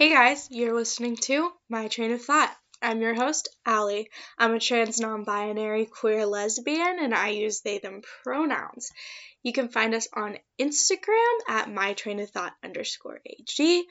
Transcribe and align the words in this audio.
Hey 0.00 0.08
guys, 0.08 0.48
you're 0.50 0.72
listening 0.72 1.16
to 1.28 1.52
My 1.68 1.88
Train 1.88 2.12
of 2.12 2.24
Thought. 2.24 2.56
I'm 2.80 3.02
your 3.02 3.12
host, 3.12 3.50
Allie. 3.66 4.08
I'm 4.38 4.54
a 4.54 4.58
trans 4.58 4.98
non 4.98 5.24
binary 5.24 5.84
queer 5.84 6.24
lesbian 6.24 6.96
and 7.00 7.14
I 7.14 7.28
use 7.28 7.60
they 7.60 7.80
them 7.80 8.00
pronouns. 8.22 8.90
You 9.42 9.52
can 9.52 9.68
find 9.68 9.94
us 9.94 10.08
on 10.14 10.38
Instagram 10.58 11.34
at 11.48 11.70
my 11.70 11.92
train 11.92 12.18
of 12.18 12.30
thought 12.30 12.54
underscore 12.64 13.20
AG. 13.26 13.84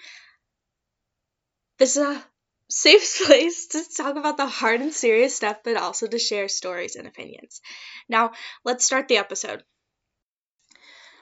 This 1.78 1.96
is 1.96 2.02
a 2.02 2.26
safe 2.72 3.22
place 3.28 3.68
to 3.68 3.84
talk 3.96 4.16
about 4.16 4.38
the 4.38 4.48
hard 4.48 4.82
and 4.82 4.92
serious 4.92 5.36
stuff, 5.36 5.58
but 5.64 5.78
also 5.78 6.08
to 6.08 6.18
share 6.18 6.48
stories 6.48 6.96
and 6.96 7.08
opinions. 7.08 7.62
Now, 8.10 8.32
let's 8.66 8.84
start 8.84 9.10
the 9.10 9.18
episode. 9.18 9.64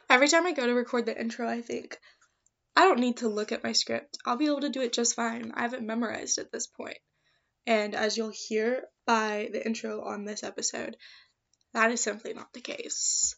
Every 0.10 0.30
time 0.30 0.46
I 0.46 0.54
go 0.54 0.66
to 0.66 0.74
record 0.74 1.06
the 1.06 1.20
intro, 1.20 1.50
I 1.50 1.62
think, 1.62 2.00
I 2.78 2.82
don't 2.82 3.00
need 3.00 3.18
to 3.18 3.28
look 3.28 3.52
at 3.52 3.64
my 3.64 3.72
script. 3.72 4.20
I'll 4.24 4.38
be 4.38 4.46
able 4.46 4.62
to 4.62 4.70
do 4.70 4.82
it 4.82 4.94
just 4.94 5.16
fine. 5.16 5.52
I 5.56 5.64
have 5.64 5.74
it 5.74 5.82
memorized 5.82 6.38
at 6.38 6.52
this 6.52 6.68
point. 6.68 7.00
And 7.66 7.96
as 7.96 8.16
you'll 8.16 8.32
hear 8.32 8.84
by 9.08 9.50
the 9.52 9.66
intro 9.66 10.06
on 10.06 10.26
this 10.26 10.44
episode, 10.44 10.96
that 11.74 11.90
is 11.90 12.02
simply 12.02 12.36
not 12.36 12.54
the 12.54 12.62
case. 12.62 13.36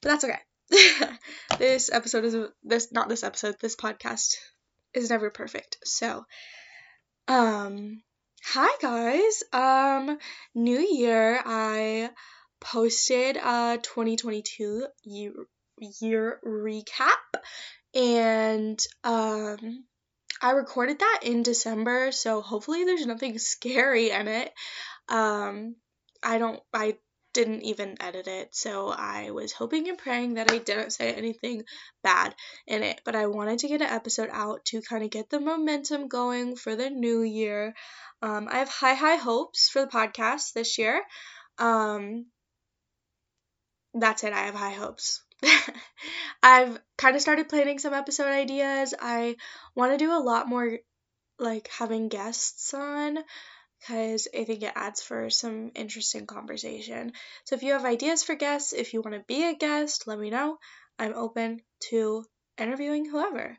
But 0.00 0.08
that's 0.08 0.24
okay. 0.24 1.10
this 1.58 1.92
episode 1.92 2.24
is 2.24 2.36
this 2.62 2.90
not 2.90 3.10
this 3.10 3.22
episode, 3.22 3.56
this 3.60 3.76
podcast 3.76 4.36
is 4.94 5.10
never 5.10 5.28
perfect. 5.28 5.76
So, 5.84 6.24
um 7.28 8.02
hi 8.42 8.74
guys. 8.80 9.42
Um 9.52 10.16
new 10.54 10.80
year 10.80 11.38
I 11.44 12.08
posted 12.62 13.36
a 13.36 13.78
2022 13.82 14.86
year 15.04 15.32
year 16.00 16.40
recap 16.42 17.42
and 17.94 18.84
um 19.04 19.84
I 20.42 20.50
recorded 20.50 20.98
that 20.98 21.20
in 21.22 21.42
December, 21.42 22.12
so 22.12 22.42
hopefully 22.42 22.84
there's 22.84 23.06
nothing 23.06 23.38
scary 23.38 24.10
in 24.10 24.28
it. 24.28 24.52
Um 25.08 25.76
I 26.22 26.38
don't 26.38 26.60
I 26.72 26.96
didn't 27.34 27.62
even 27.62 27.96
edit 28.00 28.28
it, 28.28 28.54
so 28.54 28.88
I 28.88 29.32
was 29.32 29.52
hoping 29.52 29.88
and 29.88 29.98
praying 29.98 30.34
that 30.34 30.50
I 30.52 30.58
didn't 30.58 30.92
say 30.92 31.12
anything 31.12 31.64
bad 32.02 32.34
in 32.66 32.82
it. 32.82 33.00
But 33.04 33.16
I 33.16 33.26
wanted 33.26 33.58
to 33.60 33.68
get 33.68 33.82
an 33.82 33.88
episode 33.88 34.30
out 34.32 34.64
to 34.66 34.80
kind 34.80 35.02
of 35.04 35.10
get 35.10 35.28
the 35.28 35.40
momentum 35.40 36.08
going 36.08 36.56
for 36.56 36.76
the 36.76 36.90
new 36.90 37.22
year. 37.22 37.74
Um, 38.22 38.48
I 38.50 38.58
have 38.58 38.68
high, 38.68 38.94
high 38.94 39.16
hopes 39.16 39.68
for 39.68 39.82
the 39.82 39.88
podcast 39.88 40.52
this 40.54 40.78
year. 40.78 41.02
Um, 41.58 42.26
that's 43.92 44.24
it, 44.24 44.32
I 44.32 44.46
have 44.46 44.54
high 44.54 44.72
hopes. 44.72 45.22
I've 46.42 46.78
kind 46.96 47.16
of 47.16 47.22
started 47.22 47.48
planning 47.48 47.78
some 47.78 47.94
episode 47.94 48.28
ideas. 48.28 48.94
I 49.00 49.36
want 49.74 49.92
to 49.92 49.98
do 49.98 50.12
a 50.12 50.20
lot 50.20 50.48
more 50.48 50.78
like 51.38 51.68
having 51.68 52.08
guests 52.08 52.72
on 52.74 53.18
because 53.80 54.28
I 54.34 54.44
think 54.44 54.62
it 54.62 54.72
adds 54.74 55.02
for 55.02 55.28
some 55.30 55.72
interesting 55.74 56.26
conversation. 56.26 57.12
So 57.44 57.54
if 57.54 57.62
you 57.62 57.72
have 57.72 57.84
ideas 57.84 58.22
for 58.22 58.34
guests, 58.34 58.72
if 58.72 58.94
you 58.94 59.02
want 59.02 59.14
to 59.14 59.24
be 59.26 59.44
a 59.44 59.54
guest, 59.54 60.06
let 60.06 60.18
me 60.18 60.30
know. 60.30 60.58
I'm 60.98 61.14
open 61.14 61.60
to 61.90 62.24
interviewing 62.56 63.04
whoever. 63.04 63.58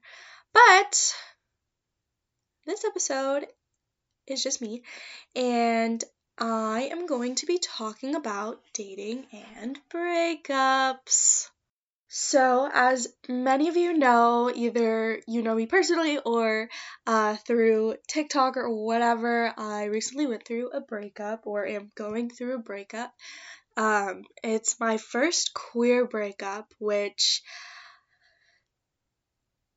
But 0.53 1.15
this 2.65 2.85
episode 2.85 3.45
is 4.25 4.41
just 4.41 4.61
me, 4.61 4.81
and 5.35 6.03
I 6.37 6.89
am 6.91 7.05
going 7.05 7.35
to 7.35 7.45
be 7.45 7.59
talking 7.59 8.15
about 8.15 8.61
dating 8.73 9.27
and 9.57 9.77
breakups. 9.89 11.49
So, 12.17 12.69
as 12.73 13.09
many 13.27 13.67
of 13.67 13.75
you 13.75 13.91
know, 13.91 14.49
either 14.49 15.19
you 15.27 15.41
know 15.41 15.53
me 15.53 15.65
personally 15.65 16.17
or 16.17 16.69
uh, 17.05 17.35
through 17.35 17.97
TikTok 18.07 18.55
or 18.55 18.73
whatever, 18.73 19.53
I 19.57 19.87
recently 19.87 20.25
went 20.25 20.45
through 20.45 20.69
a 20.69 20.79
breakup 20.79 21.41
or 21.45 21.67
am 21.67 21.91
going 21.93 22.29
through 22.29 22.55
a 22.55 22.59
breakup. 22.59 23.11
Um, 23.75 24.23
it's 24.41 24.79
my 24.79 24.95
first 24.95 25.53
queer 25.53 26.05
breakup, 26.05 26.73
which 26.79 27.43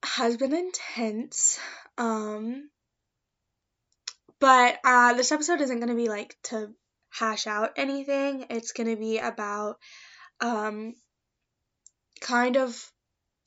has 0.05 0.37
been 0.37 0.55
intense. 0.55 1.59
Um, 1.99 2.71
but 4.39 4.79
uh, 4.85 5.15
this 5.15 5.33
episode 5.33 5.61
isn't 5.61 5.81
going 5.81 5.89
to 5.89 5.97
be 5.97 6.09
like 6.09 6.37
to 6.45 6.73
hash 7.11 7.49
out 7.49 7.73
anything, 7.77 8.47
it's 8.51 8.71
going 8.71 8.91
to 8.91 8.97
be 8.97 9.19
about 9.19 9.79
um, 10.41 10.95
kind 12.21 12.57
of 12.57 12.91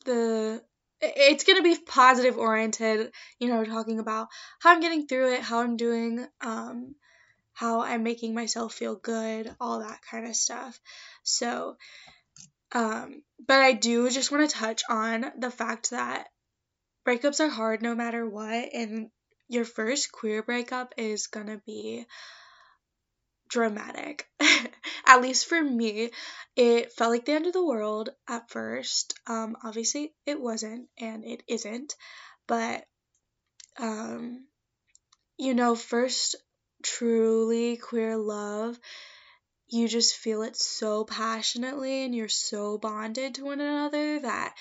the 0.06 0.62
it's 1.02 1.44
going 1.46 1.58
to 1.58 1.64
be 1.64 1.78
positive 1.84 2.38
oriented, 2.38 3.12
you 3.40 3.48
know, 3.48 3.66
talking 3.66 4.00
about 4.00 4.28
how 4.60 4.72
I'm 4.72 4.82
getting 4.82 5.08
through 5.08 5.34
it, 5.34 5.42
how 5.42 5.62
I'm 5.62 5.76
doing, 5.76 6.26
um, 6.42 6.94
how 7.54 7.82
I'm 7.82 8.04
making 8.04 8.36
myself 8.36 8.74
feel 8.74 8.96
good, 8.96 9.54
all 9.60 9.80
that 9.80 10.00
kind 10.10 10.28
of 10.28 10.36
stuff. 10.36 10.80
So, 11.24 11.78
um, 12.72 13.24
but 13.46 13.60
I 13.60 13.74
do 13.74 14.10
just 14.12 14.32
want 14.32 14.48
to 14.48 14.56
touch 14.56 14.84
on 14.90 15.26
the 15.40 15.50
fact 15.50 15.90
that 15.90 16.28
breakups 17.08 17.40
are 17.40 17.50
hard 17.50 17.82
no 17.82 17.96
matter 17.96 18.28
what, 18.28 18.70
and 18.74 19.10
your 19.50 19.66
first 19.66 20.12
queer 20.12 20.44
breakup 20.44 20.94
is 20.98 21.28
going 21.28 21.48
to 21.48 21.62
be 21.66 22.06
dramatic. 23.50 24.28
at 25.12 25.22
least 25.22 25.48
for 25.48 25.62
me, 25.62 26.10
it 26.56 26.94
felt 26.94 27.12
like 27.12 27.26
the 27.26 27.34
end 27.34 27.46
of 27.48 27.54
the 27.54 27.66
world 27.66 28.10
at 28.30 28.50
first. 28.50 29.14
Um, 29.28 29.58
obviously, 29.64 30.14
it 30.26 30.40
wasn't, 30.40 30.88
and 30.98 31.26
it 31.26 31.44
isn't. 31.48 31.96
But, 32.48 32.86
um, 33.78 34.46
you 35.38 35.54
know, 35.54 35.76
first 35.76 36.36
truly 36.84 37.78
queer 37.78 38.18
love, 38.18 38.80
you 39.70 39.88
just 39.88 40.16
feel 40.18 40.44
it 40.44 40.58
so 40.58 41.06
passionately 41.06 42.04
and 42.06 42.16
you're 42.16 42.30
so 42.30 42.78
bonded 42.78 43.36
to 43.36 43.46
one 43.46 43.62
another 43.62 44.20
that 44.22 44.56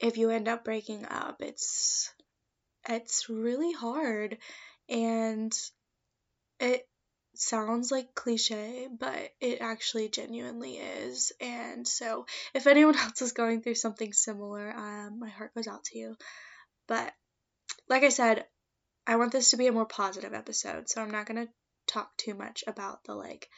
if 0.00 0.16
you 0.16 0.30
end 0.30 0.48
up 0.48 0.64
breaking 0.64 1.04
up, 1.06 1.40
it's 1.40 2.12
it's 2.88 3.28
really 3.28 3.72
hard 3.72 4.38
and 4.88 5.52
it 6.60 6.88
sounds 7.38 7.92
like 7.92 8.14
cliche, 8.14 8.88
but 8.90 9.30
it 9.40 9.60
actually 9.60 10.08
genuinely 10.08 10.74
is. 10.74 11.32
And 11.40 11.86
so, 11.86 12.26
if 12.54 12.66
anyone 12.66 12.96
else 12.98 13.22
is 13.22 13.32
going 13.32 13.62
through 13.62 13.76
something 13.76 14.12
similar, 14.12 14.70
um, 14.70 15.18
my 15.20 15.28
heart 15.28 15.54
goes 15.54 15.68
out 15.68 15.84
to 15.84 15.98
you. 15.98 16.16
But, 16.86 17.12
like 17.88 18.02
I 18.02 18.08
said, 18.08 18.44
I 19.06 19.16
want 19.16 19.32
this 19.32 19.50
to 19.50 19.56
be 19.56 19.68
a 19.68 19.72
more 19.72 19.86
positive 19.86 20.34
episode, 20.34 20.88
so 20.88 21.00
I'm 21.00 21.10
not 21.10 21.26
to 21.26 21.48
talk 21.86 22.14
too 22.16 22.34
much 22.34 22.64
about 22.66 23.04
the 23.04 23.14
like 23.14 23.48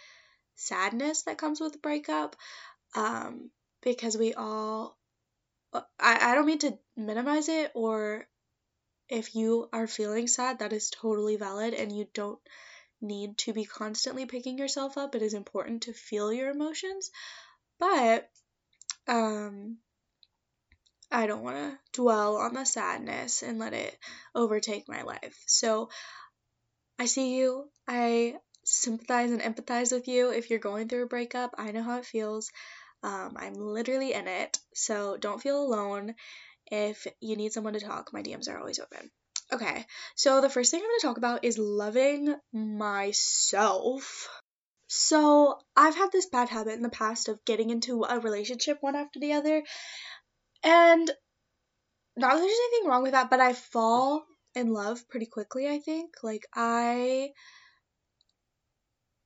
sadness 0.54 1.22
that 1.22 1.38
comes 1.38 1.60
with 1.60 1.82
breakup 1.82 2.36
um, 2.94 3.50
because 3.82 4.16
we 4.16 4.34
all 4.34 4.96
I, 5.72 5.82
I 6.00 6.34
don't 6.34 6.46
mean 6.46 6.58
to 6.60 6.78
minimize 6.96 7.48
it 7.48 7.72
or 7.74 8.26
if 9.08 9.34
you 9.34 9.68
are 9.72 9.86
feeling 9.86 10.28
sad 10.28 10.60
that 10.60 10.72
is 10.72 10.90
totally 10.90 11.36
valid 11.36 11.74
and 11.74 11.96
you 11.96 12.06
don't 12.14 12.38
need 13.00 13.38
to 13.38 13.52
be 13.52 13.64
constantly 13.64 14.26
picking 14.26 14.58
yourself 14.58 14.98
up. 14.98 15.14
It 15.14 15.22
is 15.22 15.34
important 15.34 15.82
to 15.82 15.92
feel 15.92 16.32
your 16.32 16.50
emotions, 16.50 17.10
but 17.78 18.28
um 19.08 19.78
I 21.12 21.26
don't 21.26 21.42
want 21.42 21.56
to 21.56 21.78
dwell 21.92 22.36
on 22.36 22.54
the 22.54 22.64
sadness 22.64 23.42
and 23.42 23.58
let 23.58 23.72
it 23.72 23.98
overtake 24.34 24.88
my 24.88 25.02
life. 25.02 25.42
So 25.46 25.88
I 27.00 27.06
see 27.06 27.36
you. 27.36 27.68
I 27.88 28.36
sympathize 28.64 29.32
and 29.32 29.40
empathize 29.40 29.90
with 29.90 30.06
you 30.06 30.30
if 30.30 30.50
you're 30.50 30.60
going 30.60 30.88
through 30.88 31.04
a 31.04 31.08
breakup. 31.08 31.54
I 31.58 31.72
know 31.72 31.82
how 31.82 31.98
it 31.98 32.04
feels. 32.06 32.52
Um, 33.02 33.34
I'm 33.36 33.54
literally 33.54 34.12
in 34.12 34.28
it. 34.28 34.58
So 34.74 35.16
don't 35.16 35.42
feel 35.42 35.60
alone. 35.60 36.14
If 36.66 37.06
you 37.20 37.36
need 37.36 37.52
someone 37.52 37.72
to 37.72 37.80
talk, 37.80 38.12
my 38.12 38.22
DMs 38.22 38.48
are 38.48 38.58
always 38.58 38.78
open. 38.78 39.10
Okay, 39.52 39.84
so 40.14 40.40
the 40.40 40.48
first 40.48 40.70
thing 40.70 40.80
I'm 40.80 40.86
going 40.86 41.00
to 41.00 41.06
talk 41.06 41.16
about 41.16 41.44
is 41.44 41.58
loving 41.58 42.36
myself. 42.52 44.28
So, 44.86 45.58
I've 45.76 45.96
had 45.96 46.12
this 46.12 46.26
bad 46.26 46.48
habit 46.48 46.74
in 46.74 46.82
the 46.82 46.88
past 46.88 47.28
of 47.28 47.44
getting 47.44 47.70
into 47.70 48.04
a 48.04 48.20
relationship 48.20 48.78
one 48.80 48.96
after 48.96 49.18
the 49.18 49.32
other, 49.32 49.62
and 50.62 51.10
not 52.16 52.32
that 52.34 52.38
there's 52.38 52.58
anything 52.72 52.88
wrong 52.88 53.02
with 53.02 53.12
that, 53.12 53.30
but 53.30 53.40
I 53.40 53.52
fall 53.52 54.24
in 54.54 54.72
love 54.72 55.08
pretty 55.08 55.26
quickly, 55.26 55.68
I 55.68 55.78
think. 55.78 56.14
Like, 56.22 56.46
I. 56.54 57.30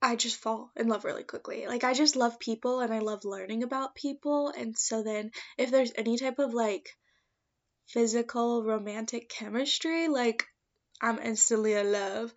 I 0.00 0.16
just 0.16 0.36
fall 0.36 0.70
in 0.76 0.88
love 0.88 1.06
really 1.06 1.22
quickly. 1.24 1.66
Like, 1.66 1.82
I 1.82 1.94
just 1.94 2.14
love 2.14 2.38
people 2.38 2.80
and 2.80 2.92
I 2.92 2.98
love 2.98 3.24
learning 3.24 3.62
about 3.62 3.94
people, 3.94 4.48
and 4.48 4.76
so 4.76 5.02
then 5.02 5.30
if 5.56 5.70
there's 5.70 5.92
any 5.96 6.18
type 6.18 6.38
of 6.38 6.52
like 6.52 6.90
physical 7.86 8.64
romantic 8.64 9.28
chemistry, 9.28 10.08
like 10.08 10.46
I'm 11.00 11.18
instantly 11.18 11.74
in 11.74 11.92
love. 11.92 12.34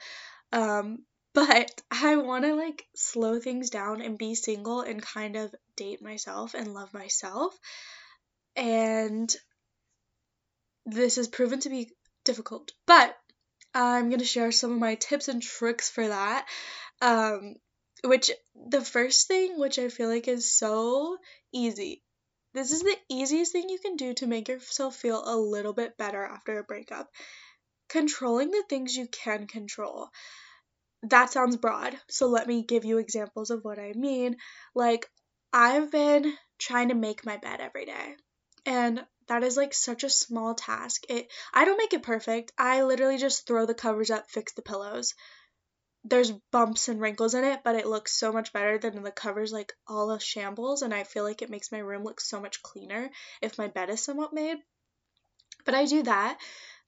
Um, 0.52 1.06
but 1.34 1.82
I 1.92 2.16
want 2.16 2.46
to 2.46 2.56
like 2.56 2.88
slow 2.96 3.40
things 3.40 3.70
down 3.70 4.02
and 4.02 4.18
be 4.18 4.34
single 4.34 4.82
and 4.82 5.02
kind 5.02 5.36
of 5.36 5.54
date 5.76 6.02
myself 6.02 6.56
and 6.56 6.74
love 6.74 6.94
myself. 6.94 7.56
And 8.56 9.34
this 10.88 11.18
has 11.18 11.28
proven 11.28 11.60
to 11.60 11.70
be 11.70 11.92
difficult. 12.24 12.72
But 12.88 13.16
I'm 13.74 14.10
going 14.10 14.20
to 14.20 14.26
share 14.26 14.52
some 14.52 14.72
of 14.72 14.80
my 14.80 14.96
tips 14.96 15.28
and 15.28 15.42
tricks 15.42 15.90
for 15.90 16.08
that. 16.08 16.48
Um, 17.02 17.56
which 18.04 18.32
the 18.56 18.84
first 18.84 19.28
thing, 19.28 19.60
which 19.60 19.78
I 19.80 19.90
feel 19.90 20.10
like 20.10 20.28
is 20.28 20.52
so 20.52 21.18
easy, 21.52 22.02
this 22.58 22.72
is 22.72 22.82
the 22.82 22.98
easiest 23.08 23.52
thing 23.52 23.70
you 23.70 23.78
can 23.78 23.98
do 23.98 24.16
to 24.16 24.26
make 24.26 24.48
yourself 24.48 24.96
feel 24.96 25.22
a 25.24 25.38
little 25.38 25.74
bit 25.74 25.96
better 25.96 26.24
after 26.24 26.58
a 26.58 26.64
breakup. 26.64 27.08
Controlling 27.88 28.50
the 28.50 28.64
things 28.68 28.98
you 28.98 29.08
can 29.08 29.46
control. 29.46 30.10
That 31.04 31.32
sounds 31.32 31.56
broad, 31.56 31.96
so 32.10 32.26
let 32.26 32.48
me 32.48 32.64
give 32.64 32.84
you 32.84 32.98
examples 32.98 33.52
of 33.52 33.64
what 33.64 33.78
I 33.78 33.94
mean. 33.94 34.38
Like, 34.74 35.08
I've 35.54 35.92
been 35.92 36.34
trying 36.58 36.90
to 36.90 36.96
make 36.96 37.24
my 37.24 37.38
bed 37.38 37.62
every 37.62 37.86
day, 37.86 38.16
and 38.66 39.06
that 39.28 39.44
is 39.44 39.56
like 39.56 39.76
such 39.76 40.04
a 40.04 40.10
small 40.10 40.56
task. 40.56 41.04
It 41.10 41.32
I 41.54 41.64
don't 41.66 41.78
make 41.78 41.94
it 41.94 42.02
perfect. 42.02 42.52
I 42.58 42.82
literally 42.84 43.18
just 43.18 43.46
throw 43.46 43.68
the 43.68 43.76
covers 43.76 44.10
up, 44.10 44.32
fix 44.32 44.54
the 44.54 44.64
pillows 44.64 45.14
there's 46.10 46.32
bumps 46.52 46.88
and 46.88 47.02
wrinkles 47.02 47.34
in 47.34 47.44
it, 47.44 47.62
but 47.64 47.76
it 47.76 47.88
looks 47.88 48.14
so 48.14 48.32
much 48.32 48.54
better 48.54 48.78
than 48.78 49.04
the 49.04 49.12
covers 49.12 49.52
like 49.52 49.74
all 49.88 50.08
the 50.08 50.20
shambles 50.20 50.82
and 50.82 50.94
I 50.94 51.04
feel 51.04 51.24
like 51.24 51.42
it 51.42 51.50
makes 51.50 51.72
my 51.72 51.80
room 51.80 52.04
look 52.04 52.22
so 52.22 52.40
much 52.40 52.62
cleaner 52.62 53.10
if 53.42 53.58
my 53.58 53.68
bed 53.68 53.90
is 53.90 54.04
somewhat 54.04 54.34
made. 54.34 54.58
But 55.66 55.76
I 55.76 55.86
do 55.86 56.04
that. 56.04 56.38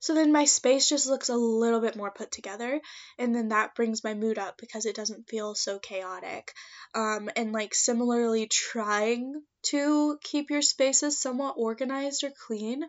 So 0.01 0.13
then 0.13 0.31
my 0.31 0.45
space 0.45 0.87
just 0.87 1.07
looks 1.07 1.27
a 1.27 1.35
little 1.35 1.81
bit 1.81 1.97
more 1.97 2.11
put 2.11 2.31
together 2.31 2.79
and 3.17 3.35
then 3.35 3.49
that 3.49 3.75
brings 3.75 4.03
my 4.03 4.13
mood 4.13 4.39
up 4.39 4.57
because 4.57 4.85
it 4.85 4.95
doesn't 4.95 5.27
feel 5.27 5.55
so 5.55 5.77
chaotic. 5.79 6.53
Um 6.95 7.29
and 7.35 7.51
like 7.51 7.75
similarly 7.75 8.47
trying 8.47 9.41
to 9.63 10.17
keep 10.23 10.49
your 10.49 10.61
spaces 10.61 11.19
somewhat 11.19 11.55
organized 11.57 12.23
or 12.23 12.31
clean. 12.47 12.83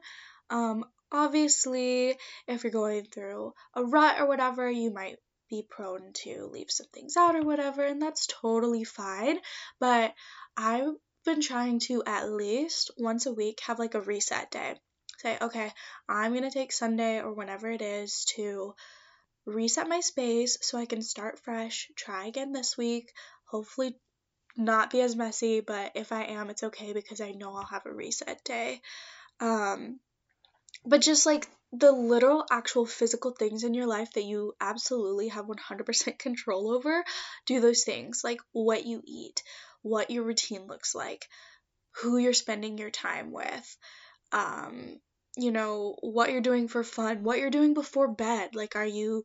Um 0.51 0.85
obviously 1.11 2.17
if 2.47 2.63
you're 2.63 2.71
going 2.71 3.07
through 3.07 3.55
a 3.75 3.83
rut 3.83 4.21
or 4.21 4.27
whatever, 4.27 4.71
you 4.71 4.93
might 4.93 5.17
be 5.51 5.67
prone 5.69 6.13
to 6.13 6.49
leave 6.53 6.71
some 6.71 6.87
things 6.93 7.17
out 7.17 7.35
or 7.35 7.43
whatever, 7.43 7.85
and 7.85 8.01
that's 8.01 8.27
totally 8.27 8.85
fine. 8.85 9.39
But 9.79 10.15
I've 10.57 10.95
been 11.25 11.41
trying 11.41 11.81
to 11.81 12.03
at 12.07 12.31
least 12.31 12.93
once 12.97 13.27
a 13.27 13.33
week 13.33 13.61
have 13.67 13.79
like 13.79 13.95
a 13.95 14.01
reset 14.01 14.51
day. 14.51 14.77
Say, 15.19 15.37
okay, 15.41 15.71
I'm 16.09 16.33
gonna 16.33 16.51
take 16.51 16.73
Sunday 16.73 17.21
or 17.21 17.33
whenever 17.35 17.71
it 17.71 17.83
is 17.83 18.25
to 18.37 18.75
reset 19.45 19.89
my 19.89 20.01
space 20.01 20.57
so 20.63 20.79
I 20.79 20.87
can 20.87 21.03
start 21.03 21.41
fresh, 21.41 21.91
try 21.97 22.27
again 22.27 22.53
this 22.53 22.79
week, 22.79 23.13
hopefully 23.45 23.97
not 24.57 24.91
be 24.91 25.01
as 25.01 25.17
messy, 25.17 25.61
but 25.61 25.93
if 25.95 26.13
I 26.13 26.25
am, 26.25 26.51
it's 26.51 26.63
okay 26.63 26.93
because 26.93 27.21
I 27.21 27.33
know 27.33 27.55
I'll 27.55 27.65
have 27.65 27.87
a 27.87 27.93
reset 27.93 28.43
day. 28.45 28.81
Um, 29.41 30.01
but 30.85 31.01
just 31.01 31.27
like 31.27 31.49
the 31.73 31.93
little 31.93 32.45
actual 32.51 32.85
physical 32.85 33.31
things 33.31 33.63
in 33.63 33.75
your 33.75 33.87
life 33.87 34.13
that 34.15 34.25
you 34.25 34.55
absolutely 34.61 35.29
have 35.29 35.47
100% 35.47 36.19
control 36.19 36.71
over, 36.71 37.05
do 37.47 37.61
those 37.61 37.85
things 37.85 38.23
like 38.25 38.41
what 38.53 38.85
you 38.85 39.03
eat, 39.05 39.43
what 39.83 40.11
your 40.11 40.25
routine 40.25 40.67
looks 40.67 40.95
like, 40.95 41.29
who 42.03 42.19
you're 42.19 42.33
spending 42.33 42.79
your 42.79 42.91
time 42.91 43.31
with, 43.31 43.77
um, 44.33 44.99
you 45.37 45.53
know, 45.53 45.97
what 46.01 46.31
you're 46.31 46.41
doing 46.41 46.67
for 46.67 46.83
fun, 46.83 47.23
what 47.23 47.39
you're 47.39 47.51
doing 47.51 47.75
before 47.75 48.09
bed. 48.09 48.55
Like, 48.55 48.75
are 48.75 48.87
you 48.87 49.25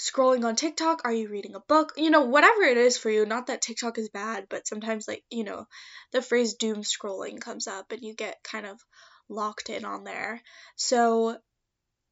scrolling 0.00 0.44
on 0.44 0.56
TikTok? 0.56 1.02
Are 1.04 1.12
you 1.12 1.28
reading 1.28 1.54
a 1.54 1.60
book? 1.60 1.92
You 1.96 2.10
know, 2.10 2.22
whatever 2.22 2.62
it 2.62 2.76
is 2.76 2.98
for 2.98 3.10
you. 3.10 3.26
Not 3.26 3.46
that 3.46 3.62
TikTok 3.62 3.98
is 3.98 4.08
bad, 4.08 4.46
but 4.48 4.66
sometimes, 4.66 5.06
like, 5.06 5.24
you 5.30 5.44
know, 5.44 5.66
the 6.12 6.22
phrase 6.22 6.54
doom 6.54 6.82
scrolling 6.82 7.40
comes 7.40 7.66
up 7.66 7.92
and 7.92 8.02
you 8.02 8.14
get 8.14 8.42
kind 8.42 8.66
of 8.66 8.80
locked 9.28 9.70
in 9.70 9.84
on 9.84 10.04
there. 10.04 10.42
So 10.76 11.38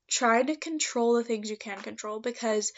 try 0.09 0.43
to 0.43 0.57
control 0.57 1.15
the 1.15 1.25
things 1.25 1.51
you 1.51 1.57
can 1.57 1.81
control 1.81 2.21
because 2.21 2.73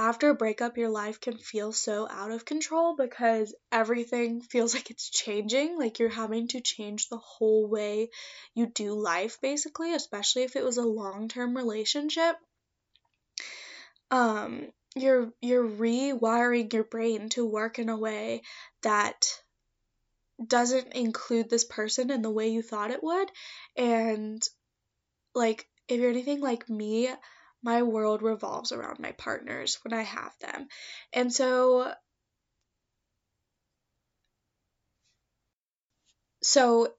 after 0.00 0.30
a 0.30 0.34
breakup, 0.34 0.78
your 0.78 0.88
life 0.88 1.20
can 1.20 1.36
feel 1.36 1.72
so 1.72 2.08
out 2.08 2.30
of 2.30 2.46
control 2.46 2.96
because 2.96 3.54
everything 3.70 4.40
feels 4.50 4.74
like 4.74 4.90
it's 4.90 5.10
changing. 5.10 5.78
Like 5.78 5.98
you're 5.98 6.08
having 6.08 6.48
to 6.48 6.60
change 6.60 7.08
the 7.08 7.18
whole 7.18 7.68
way 7.68 8.10
you 8.54 8.66
do 8.66 8.94
life, 8.94 9.40
basically, 9.42 9.94
especially 9.94 10.42
if 10.44 10.56
it 10.56 10.64
was 10.64 10.78
a 10.78 10.82
long 10.82 11.28
term 11.28 11.56
relationship. 11.56 12.36
Um, 14.10 14.72
you're 14.96 15.32
you're 15.40 15.68
rewiring 15.68 16.72
your 16.72 16.84
brain 16.84 17.28
to 17.30 17.46
work 17.46 17.78
in 17.78 17.88
a 17.88 17.96
way 17.96 18.42
that 18.82 19.40
doesn't 20.46 20.92
include 20.94 21.50
this 21.50 21.64
person 21.64 22.10
in 22.10 22.22
the 22.22 22.30
way 22.30 22.48
you 22.48 22.62
thought 22.62 22.90
it 22.90 23.02
would. 23.02 23.30
And 23.76 24.42
like, 25.34 25.68
if 25.88 26.00
you're 26.00 26.10
anything 26.10 26.40
like 26.40 26.68
me, 26.68 27.08
my 27.62 27.82
world 27.82 28.22
revolves 28.22 28.72
around 28.72 28.98
my 29.00 29.12
partners 29.12 29.78
when 29.84 29.92
I 29.92 30.02
have 30.02 30.34
them. 30.40 30.68
And 31.12 31.32
so, 31.32 31.92
so 36.42 36.94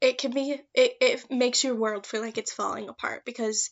it 0.00 0.18
can 0.18 0.32
be, 0.32 0.60
it, 0.74 0.96
it 1.00 1.30
makes 1.30 1.64
your 1.64 1.74
world 1.74 2.06
feel 2.06 2.20
like 2.22 2.38
it's 2.38 2.52
falling 2.52 2.88
apart 2.88 3.24
because 3.24 3.70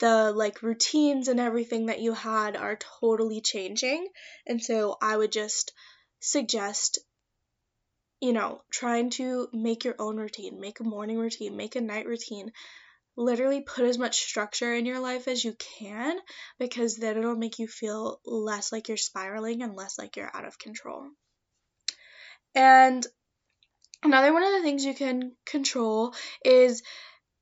the 0.00 0.32
like 0.32 0.62
routines 0.62 1.28
and 1.28 1.40
everything 1.40 1.86
that 1.86 2.00
you 2.00 2.12
had 2.12 2.56
are 2.56 2.78
totally 3.00 3.40
changing. 3.40 4.08
And 4.46 4.62
so 4.62 4.96
I 5.00 5.16
would 5.16 5.32
just 5.32 5.72
suggest 6.20 6.98
you 8.20 8.32
know, 8.32 8.62
trying 8.70 9.10
to 9.10 9.48
make 9.52 9.84
your 9.84 9.94
own 9.98 10.16
routine, 10.16 10.60
make 10.60 10.80
a 10.80 10.84
morning 10.84 11.18
routine, 11.18 11.56
make 11.56 11.76
a 11.76 11.80
night 11.80 12.06
routine. 12.06 12.52
Literally 13.18 13.62
put 13.62 13.84
as 13.84 13.96
much 13.96 14.20
structure 14.20 14.74
in 14.74 14.84
your 14.84 15.00
life 15.00 15.26
as 15.26 15.42
you 15.42 15.54
can 15.78 16.18
because 16.58 16.96
then 16.96 17.16
it'll 17.16 17.34
make 17.34 17.58
you 17.58 17.66
feel 17.66 18.20
less 18.26 18.72
like 18.72 18.88
you're 18.88 18.98
spiraling 18.98 19.62
and 19.62 19.74
less 19.74 19.98
like 19.98 20.16
you're 20.16 20.30
out 20.34 20.44
of 20.44 20.58
control. 20.58 21.08
And 22.54 23.06
another 24.02 24.32
one 24.32 24.42
of 24.42 24.52
the 24.52 24.62
things 24.62 24.84
you 24.84 24.94
can 24.94 25.32
control 25.46 26.14
is 26.44 26.82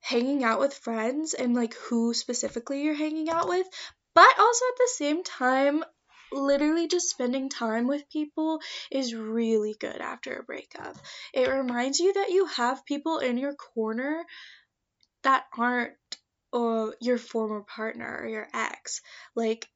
hanging 0.01 0.45
out 0.45 0.61
with 0.61 0.75
friends 0.75 1.35
and 1.35 1.55
like 1.55 1.75
who 1.75 2.15
specifically 2.15 2.83
you're 2.83 2.95
hanging 2.95 3.31
out 3.31 3.49
with, 3.49 3.67
but 4.15 4.39
also 4.39 4.65
at 4.67 4.79
the 4.79 4.91
same 4.93 5.25
time 5.25 5.83
literally 6.33 6.89
just 6.89 7.11
spending 7.11 7.49
time 7.49 7.87
with 7.87 8.11
people 8.11 8.61
is 8.91 9.15
really 9.15 9.75
good 9.79 10.01
after 10.01 10.37
a 10.37 10.43
breakup. 10.43 10.97
It 11.33 11.49
reminds 11.49 12.01
you 12.01 12.13
that 12.13 12.31
you 12.31 12.47
have 12.47 12.85
people 12.87 13.19
in 13.19 13.39
your 13.39 13.55
corner 13.55 14.25
that 15.23 15.45
aren't 15.57 15.95
uh, 16.53 16.91
your 17.01 17.19
former 17.19 17.63
partner 17.63 18.21
or 18.23 18.29
your 18.29 18.49
ex. 18.53 19.01
Like, 19.35 19.69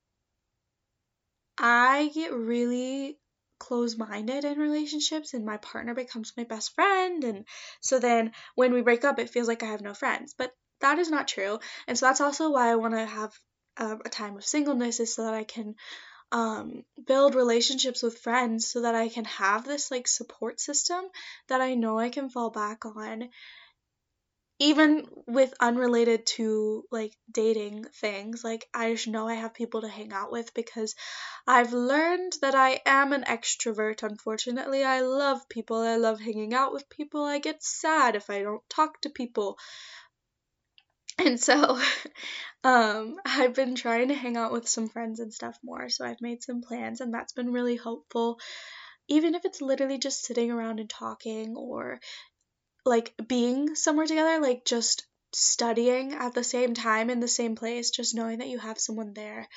I 1.59 2.11
get 2.14 2.33
really 2.33 3.19
close 3.59 3.99
minded 3.99 4.45
in 4.45 4.59
relationships, 4.59 5.35
and 5.35 5.45
my 5.45 5.57
partner 5.57 5.95
becomes 5.95 6.33
my 6.37 6.45
best 6.45 6.75
friend. 6.75 7.25
And 7.25 7.45
so 7.81 7.99
then 7.99 8.33
when 8.55 8.73
we 8.73 8.83
break 8.83 9.05
up, 9.05 9.19
it 9.19 9.31
feels 9.31 9.49
like 9.49 9.62
I 9.64 9.67
have 9.67 9.81
no 9.81 9.95
friends. 9.95 10.35
But 10.38 10.52
that 10.81 10.99
is 11.00 11.11
not 11.11 11.26
true. 11.26 11.59
And 11.88 11.99
so 11.99 12.07
that's 12.07 12.21
also 12.21 12.52
why 12.52 12.71
I 12.71 12.76
want 12.76 12.95
to 12.95 13.05
have 13.05 13.33
um, 13.76 14.02
a 14.05 14.09
time 14.09 14.37
of 14.37 14.45
singleness, 14.45 15.00
is 15.00 15.14
so 15.14 15.25
that 15.25 15.35
I 15.35 15.43
can 15.45 15.75
um, 16.32 16.85
build 17.06 17.35
relationships 17.35 18.02
with 18.02 18.18
friends 18.18 18.66
so 18.66 18.82
that 18.82 18.94
I 18.94 19.08
can 19.08 19.25
have 19.25 19.64
this 19.64 19.90
like 19.90 20.08
support 20.08 20.61
system 20.61 21.04
that 21.49 21.61
I 21.61 21.75
know 21.75 21.99
I 21.99 22.11
can 22.11 22.28
fall 22.28 22.50
back 22.50 22.85
on 22.85 23.30
even 24.61 25.06
with 25.26 25.54
unrelated 25.61 26.26
to 26.26 26.85
like 26.90 27.12
dating 27.30 27.85
things. 28.00 28.42
Like 28.42 28.68
i 28.75 28.92
just 28.92 29.06
know 29.06 29.28
i 29.28 29.35
have 29.35 29.54
people 29.54 29.82
to 29.82 29.88
hang 29.88 30.12
out 30.12 30.32
with 30.32 30.52
because 30.54 30.94
i've 31.47 31.73
learned 31.73 32.32
that 32.42 32.54
i 32.54 32.80
am 32.85 33.12
an 33.12 33.23
extrovert 33.25 34.02
unfortunately. 34.02 34.85
I 34.85 35.00
love 35.00 35.49
people. 35.49 35.76
I 35.78 35.97
love 35.97 36.20
hanging 36.20 36.54
out 36.54 36.73
with 36.73 36.88
people. 36.90 37.25
I 37.25 37.38
get 37.38 37.62
sad 37.62 38.16
if 38.16 38.30
i 38.30 38.42
don't 38.42 38.68
talk 38.68 39.00
to 39.02 39.11
people 39.11 39.58
and 41.25 41.40
so 41.40 41.78
um 42.64 43.16
I've 43.25 43.54
been 43.54 43.75
trying 43.75 44.08
to 44.08 44.14
hang 44.14 44.37
out 44.37 44.52
with 44.52 44.68
some 44.68 44.88
friends 44.88 45.20
and 45.20 45.32
stuff 45.32 45.58
more, 45.62 45.88
so 45.88 46.04
I've 46.04 46.20
made 46.20 46.42
some 46.42 46.62
plans 46.62 47.00
and 47.00 47.12
that's 47.12 47.32
been 47.32 47.52
really 47.52 47.76
helpful. 47.76 48.40
Even 49.08 49.34
if 49.34 49.44
it's 49.44 49.62
literally 49.62 49.98
just 49.98 50.25
sitting 50.25 50.50
around 50.50 50.80
and 50.80 50.90
talking 50.90 51.56
or 51.56 52.00
like 52.84 53.14
being 53.26 53.75
somewhere 53.75 54.06
together, 54.06 54.40
like 54.40 54.64
just 54.64 55.06
studying 55.32 56.12
at 56.12 56.34
the 56.34 56.44
same 56.44 56.75
time 56.75 57.10
in 57.10 57.20
the 57.20 57.28
same 57.28 57.56
place, 57.56 57.90
just 57.90 58.14
knowing 58.14 58.38
that 58.38 58.48
you 58.48 58.58
have 58.58 58.78
someone 58.78 59.12
there 59.14 59.48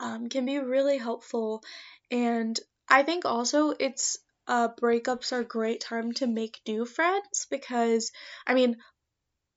um, 0.00 0.28
can 0.28 0.46
be 0.46 0.58
really 0.58 0.98
helpful. 0.98 1.62
And 2.10 2.58
I 2.88 3.02
think 3.02 3.24
also 3.24 3.74
it's 3.78 4.18
uh, 4.46 4.68
breakups 4.80 5.32
are 5.32 5.40
a 5.40 5.44
great 5.44 5.80
time 5.80 6.12
to 6.14 6.26
make 6.26 6.60
new 6.66 6.86
friends 6.86 7.46
because, 7.50 8.12
I 8.46 8.54
mean, 8.54 8.76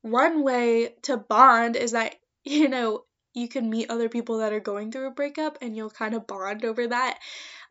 one 0.01 0.43
way 0.43 0.95
to 1.03 1.17
bond 1.17 1.75
is 1.75 1.91
that, 1.91 2.15
you 2.43 2.69
know, 2.69 3.03
you 3.33 3.47
can 3.47 3.69
meet 3.69 3.89
other 3.89 4.09
people 4.09 4.39
that 4.39 4.53
are 4.53 4.59
going 4.59 4.91
through 4.91 5.07
a 5.07 5.11
breakup 5.11 5.57
and 5.61 5.75
you'll 5.75 5.89
kind 5.89 6.13
of 6.13 6.27
bond 6.27 6.65
over 6.65 6.87
that. 6.87 7.19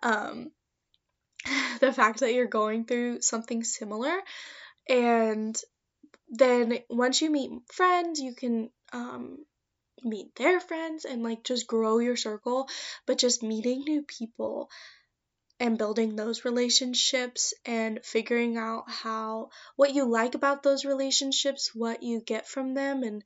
Um, 0.03 0.51
the 1.81 1.93
fact 1.93 2.21
that 2.21 2.33
you're 2.33 2.47
going 2.47 2.85
through 2.85 3.21
something 3.21 3.65
similar. 3.65 4.13
And 4.89 5.61
then 6.29 6.79
once 6.89 7.21
you 7.21 7.31
meet 7.31 7.51
friends, 7.73 8.21
you 8.21 8.35
can 8.35 8.71
um, 8.93 9.39
meet 10.03 10.35
their 10.37 10.61
friends 10.61 11.05
and 11.05 11.23
like 11.23 11.45
just 11.45 11.67
grow 11.67 11.99
your 11.99 12.17
circle, 12.17 12.69
but 13.07 13.19
just 13.19 13.43
meeting 13.43 13.81
new 13.81 14.03
people 14.03 14.71
and 15.61 15.79
building 15.79 16.17
those 16.17 16.45
relationships 16.45 17.55
and 17.67 18.01
figuring 18.05 18.57
out 18.57 18.91
how 18.91 19.51
what 19.77 19.95
you 19.95 20.05
like 20.07 20.35
about 20.35 20.63
those 20.63 20.85
relationships, 20.85 21.71
what 21.75 22.03
you 22.03 22.21
get 22.21 22.49
from 22.49 22.75
them, 22.75 23.03
and 23.05 23.23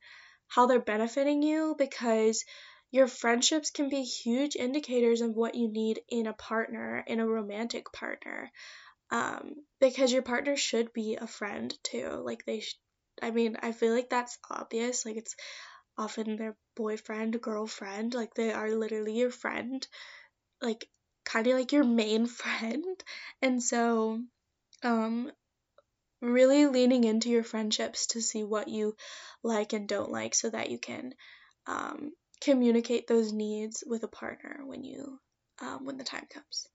how 0.47 0.67
they're 0.67 0.79
benefiting 0.79 1.41
you 1.41 1.75
because 1.77 2.43
your 2.91 3.07
friendships 3.07 3.71
can 3.71 3.89
be 3.89 4.03
huge 4.03 4.55
indicators 4.55 5.21
of 5.21 5.31
what 5.35 5.55
you 5.55 5.67
need 5.69 6.01
in 6.09 6.27
a 6.27 6.33
partner, 6.33 7.03
in 7.07 7.19
a 7.19 7.27
romantic 7.27 7.91
partner. 7.91 8.51
Um, 9.11 9.55
because 9.79 10.11
your 10.11 10.23
partner 10.23 10.57
should 10.57 10.93
be 10.93 11.15
a 11.15 11.27
friend 11.27 11.73
too. 11.83 12.09
Like 12.23 12.45
they, 12.45 12.61
sh- 12.61 12.79
I 13.21 13.31
mean, 13.31 13.57
I 13.61 13.71
feel 13.71 13.93
like 13.93 14.09
that's 14.09 14.37
obvious. 14.49 15.05
Like 15.05 15.17
it's 15.17 15.35
often 15.97 16.35
their 16.37 16.57
boyfriend, 16.75 17.41
girlfriend. 17.41 18.13
Like 18.13 18.33
they 18.33 18.51
are 18.51 18.69
literally 18.75 19.13
your 19.17 19.31
friend. 19.31 19.85
Like 20.61 20.87
kind 21.25 21.47
of 21.47 21.53
like 21.53 21.71
your 21.71 21.83
main 21.83 22.25
friend. 22.41 23.03
And 23.41 23.61
so, 23.61 24.21
um, 24.83 25.31
really 26.21 26.65
leaning 26.65 27.03
into 27.03 27.29
your 27.29 27.43
friendships 27.43 28.07
to 28.07 28.21
see 28.21 28.43
what 28.43 28.67
you 28.67 28.95
like 29.43 29.73
and 29.73 29.87
don't 29.87 30.11
like 30.11 30.33
so 30.33 30.49
that 30.49 30.69
you 30.69 30.79
can 30.79 31.13
um, 31.67 32.11
communicate 32.41 33.07
those 33.07 33.31
needs 33.31 33.83
with 33.85 34.03
a 34.03 34.07
partner 34.07 34.61
when 34.65 34.83
you 34.83 35.19
um, 35.61 35.85
when 35.85 35.97
the 35.97 36.03
time 36.03 36.25
comes. 36.31 36.67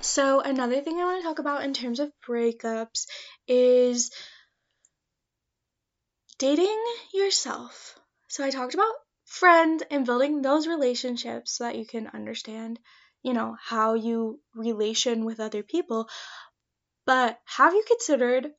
So 0.00 0.40
another 0.40 0.80
thing 0.80 0.98
I 0.98 1.04
want 1.04 1.22
to 1.22 1.28
talk 1.28 1.38
about 1.38 1.64
in 1.64 1.74
terms 1.74 2.00
of 2.00 2.12
breakups 2.26 3.06
is 3.46 4.10
dating 6.38 6.82
yourself. 7.12 7.98
So 8.28 8.44
I 8.44 8.50
talked 8.50 8.74
about 8.74 8.94
friends 9.26 9.82
and 9.90 10.06
building 10.06 10.40
those 10.40 10.66
relationships 10.66 11.52
so 11.52 11.64
that 11.64 11.76
you 11.76 11.84
can 11.84 12.06
understand, 12.08 12.78
you 13.22 13.34
know, 13.34 13.56
how 13.60 13.94
you 13.94 14.40
relation 14.54 15.24
with 15.24 15.40
other 15.40 15.62
people. 15.62 16.08
But 17.04 17.38
have 17.44 17.74
you 17.74 17.84
considered 17.86 18.52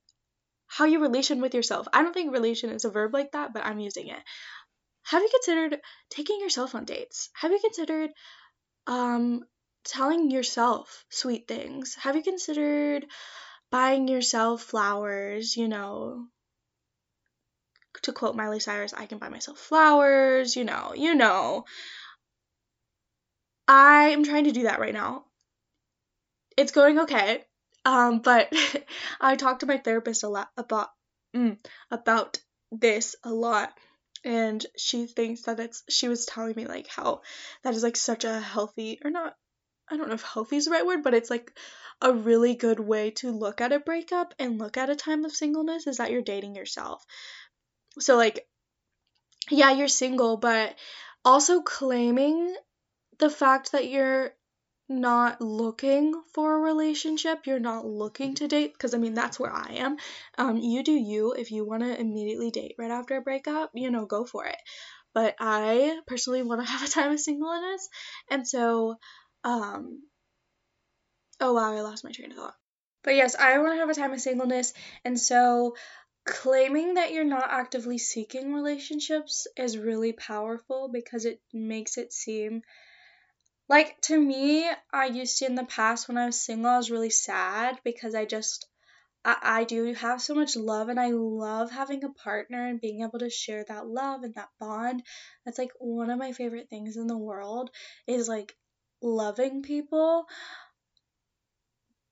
how 0.67 0.85
you 0.85 0.99
relation 1.01 1.41
with 1.41 1.53
yourself? 1.55 1.87
I 1.93 2.03
don't 2.03 2.13
think 2.13 2.31
relation 2.31 2.69
is 2.69 2.85
a 2.85 2.89
verb 2.89 3.13
like 3.13 3.31
that, 3.31 3.53
but 3.53 3.65
I'm 3.65 3.79
using 3.79 4.09
it. 4.09 4.19
Have 5.03 5.23
you 5.23 5.29
considered 5.29 5.79
taking 6.09 6.39
yourself 6.41 6.75
on 6.75 6.85
dates? 6.85 7.29
Have 7.33 7.51
you 7.51 7.59
considered 7.59 8.11
um 8.87 9.45
telling 9.85 10.31
yourself 10.31 11.05
sweet 11.09 11.47
things? 11.47 11.95
Have 11.95 12.15
you 12.15 12.23
considered 12.23 13.05
buying 13.71 14.07
yourself 14.07 14.63
flowers, 14.63 15.55
you 15.57 15.67
know, 15.67 16.27
to 18.03 18.13
quote 18.13 18.35
Miley 18.35 18.59
Cyrus, 18.59 18.93
I 18.93 19.05
can 19.05 19.17
buy 19.17 19.29
myself 19.29 19.57
flowers, 19.57 20.55
you 20.55 20.63
know, 20.63 20.93
you 20.95 21.15
know. 21.15 21.65
I 23.67 24.09
am 24.09 24.23
trying 24.23 24.45
to 24.45 24.51
do 24.51 24.63
that 24.63 24.79
right 24.79 24.93
now. 24.93 25.25
It's 26.55 26.71
going 26.71 26.99
okay. 26.99 27.43
Um, 27.85 28.19
but 28.19 28.51
I 29.21 29.35
talked 29.35 29.61
to 29.61 29.65
my 29.65 29.77
therapist 29.77 30.23
a 30.23 30.29
lot 30.29 30.49
about 30.57 30.89
mm, 31.35 31.57
about 31.91 32.39
this 32.71 33.15
a 33.23 33.31
lot 33.31 33.73
and 34.25 34.65
she 34.77 35.05
thinks 35.05 35.43
that 35.43 35.59
it's 35.59 35.83
she 35.89 36.09
was 36.09 36.25
telling 36.25 36.53
me 36.55 36.65
like 36.65 36.87
how 36.87 37.21
that 37.63 37.73
is 37.73 37.83
like 37.83 37.95
such 37.95 38.25
a 38.25 38.39
healthy 38.39 38.99
or 39.03 39.09
not 39.09 39.35
I 39.89 39.95
don't 39.95 40.09
know 40.09 40.15
if 40.15 40.21
healthy 40.21 40.57
is 40.57 40.65
the 40.65 40.71
right 40.71 40.85
word, 40.85 41.01
but 41.01 41.13
it's 41.13 41.29
like 41.29 41.57
a 42.01 42.11
really 42.11 42.55
good 42.55 42.79
way 42.79 43.11
to 43.11 43.31
look 43.31 43.61
at 43.61 43.71
a 43.71 43.79
breakup 43.79 44.33
and 44.37 44.59
look 44.59 44.75
at 44.75 44.89
a 44.89 44.97
time 44.97 45.23
of 45.23 45.31
singleness 45.31 45.87
is 45.87 45.97
that 45.97 46.11
you're 46.11 46.21
dating 46.21 46.55
yourself. 46.55 47.05
So, 47.99 48.17
like, 48.17 48.47
yeah, 49.49 49.71
you're 49.71 49.87
single, 49.87 50.37
but 50.37 50.75
also 51.23 51.61
claiming 51.61 52.55
the 53.19 53.29
fact 53.29 53.71
that 53.71 53.89
you're 53.89 54.31
not 54.89 55.41
looking 55.41 56.13
for 56.33 56.55
a 56.55 56.59
relationship, 56.59 57.45
you're 57.45 57.59
not 57.59 57.85
looking 57.85 58.35
to 58.35 58.47
date, 58.47 58.73
because 58.73 58.93
I 58.93 58.97
mean, 58.97 59.13
that's 59.13 59.39
where 59.39 59.53
I 59.53 59.73
am. 59.77 59.97
Um, 60.37 60.57
you 60.57 60.83
do 60.83 60.93
you. 60.93 61.33
If 61.33 61.51
you 61.51 61.65
want 61.65 61.83
to 61.83 61.99
immediately 61.99 62.51
date 62.51 62.75
right 62.77 62.91
after 62.91 63.17
a 63.17 63.21
breakup, 63.21 63.71
you 63.73 63.91
know, 63.91 64.05
go 64.05 64.25
for 64.25 64.45
it. 64.45 64.57
But 65.13 65.35
I 65.39 65.99
personally 66.07 66.43
want 66.43 66.61
to 66.61 66.67
have 66.71 66.87
a 66.87 66.91
time 66.91 67.11
of 67.11 67.19
singleness, 67.19 67.89
and 68.29 68.47
so, 68.47 68.95
um, 69.43 70.03
oh 71.39 71.53
wow, 71.53 71.73
I 71.73 71.81
lost 71.81 72.03
my 72.03 72.11
train 72.11 72.31
of 72.31 72.37
thought. 72.37 72.55
But 73.03 73.15
yes, 73.15 73.35
I 73.35 73.57
want 73.59 73.73
to 73.73 73.79
have 73.79 73.89
a 73.89 73.93
time 73.93 74.13
of 74.13 74.21
singleness, 74.21 74.73
and 75.05 75.19
so 75.19 75.75
claiming 76.27 76.95
that 76.95 77.13
you're 77.13 77.23
not 77.23 77.49
actively 77.49 77.97
seeking 77.97 78.53
relationships 78.53 79.47
is 79.55 79.77
really 79.77 80.11
powerful 80.11 80.89
because 80.91 81.25
it 81.25 81.41
makes 81.53 81.97
it 81.97 82.11
seem 82.11 82.61
like 83.69 83.99
to 84.01 84.19
me 84.19 84.69
i 84.93 85.05
used 85.05 85.39
to 85.39 85.45
in 85.45 85.55
the 85.55 85.63
past 85.65 86.07
when 86.07 86.17
i 86.17 86.25
was 86.25 86.39
single 86.39 86.69
i 86.69 86.77
was 86.77 86.91
really 86.91 87.09
sad 87.09 87.79
because 87.83 88.13
i 88.13 88.25
just 88.25 88.67
I, 89.23 89.37
I 89.41 89.63
do 89.63 89.93
have 89.93 90.21
so 90.21 90.35
much 90.35 90.57
love 90.57 90.89
and 90.89 90.99
i 90.99 91.11
love 91.11 91.71
having 91.71 92.03
a 92.03 92.09
partner 92.09 92.67
and 92.67 92.81
being 92.81 93.01
able 93.03 93.19
to 93.19 93.29
share 93.29 93.63
that 93.67 93.87
love 93.87 94.23
and 94.23 94.35
that 94.35 94.49
bond. 94.59 95.03
That's 95.45 95.57
like 95.57 95.71
one 95.79 96.09
of 96.09 96.19
my 96.19 96.33
favorite 96.33 96.69
things 96.69 96.97
in 96.97 97.07
the 97.07 97.17
world 97.17 97.71
is 98.05 98.27
like 98.27 98.53
loving 99.01 99.61
people 99.61 100.25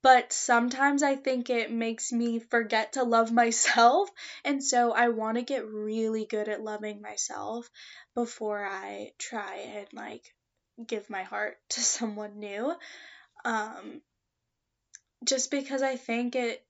but 0.06 0.32
sometimes 0.32 1.02
I 1.02 1.16
think 1.16 1.50
it 1.50 1.72
makes 1.72 2.12
me 2.12 2.38
forget 2.38 2.94
to 2.94 3.02
love 3.02 3.32
myself. 3.32 4.08
And 4.44 4.64
so 4.64 4.92
I 4.92 5.10
want 5.10 5.38
to 5.38 5.44
get 5.44 5.68
really 5.68 6.26
good 6.26 6.48
at 6.48 6.62
loving 6.62 7.02
myself 7.02 7.68
before 8.14 8.64
I 8.64 9.14
try 9.18 9.56
and 9.78 9.88
like 9.94 10.22
give 10.86 11.10
my 11.10 11.24
heart 11.24 11.58
to 11.70 11.82
someone 11.96 12.38
new. 12.38 12.72
Um, 13.46 14.02
just 15.24 15.50
because 15.50 15.82
I 15.82 15.96
think 15.96 16.36
it, 16.36 16.64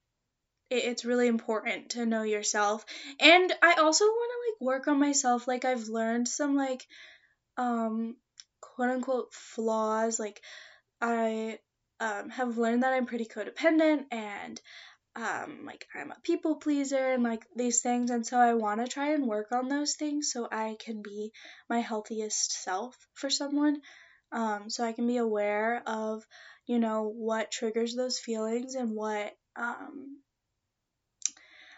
it 0.69 0.85
it's 0.85 1.03
really 1.03 1.27
important 1.27 1.89
to 1.89 2.05
know 2.05 2.23
yourself. 2.23 2.85
And 3.19 3.51
I 3.61 3.73
also 3.73 4.05
want 4.05 4.31
to 4.31 4.51
like 4.53 4.61
work 4.61 4.87
on 4.87 4.97
myself. 4.97 5.45
Like 5.45 5.65
I've 5.65 5.89
learned 5.89 6.29
some 6.29 6.55
like 6.55 6.87
um 7.57 8.15
quote 8.61 8.91
unquote 8.91 9.33
flaws 9.33 10.21
like 10.21 10.41
I 11.01 11.59
um, 11.99 12.29
have 12.29 12.57
learned 12.57 12.83
that 12.83 12.93
I'm 12.93 13.05
pretty 13.05 13.25
codependent 13.25 14.05
and 14.11 14.59
um, 15.15 15.65
like 15.65 15.87
I'm 15.95 16.11
a 16.11 16.19
people 16.23 16.55
pleaser 16.55 17.13
and 17.13 17.23
like 17.23 17.45
these 17.55 17.81
things, 17.81 18.11
and 18.11 18.27
so 18.27 18.37
I 18.37 18.53
want 18.53 18.81
to 18.81 18.87
try 18.87 19.13
and 19.13 19.25
work 19.25 19.53
on 19.53 19.69
those 19.69 19.95
things 19.95 20.31
so 20.31 20.47
I 20.51 20.75
can 20.77 21.01
be 21.01 21.31
my 21.69 21.79
healthiest 21.79 22.51
self 22.63 22.97
for 23.13 23.29
someone. 23.29 23.81
Um, 24.33 24.69
so 24.69 24.83
I 24.83 24.91
can 24.91 25.07
be 25.07 25.17
aware 25.17 25.81
of 25.85 26.23
you 26.65 26.79
know 26.79 27.03
what 27.15 27.51
triggers 27.51 27.95
those 27.95 28.19
feelings 28.19 28.75
and 28.75 28.91
what 28.91 29.33
um, 29.55 30.17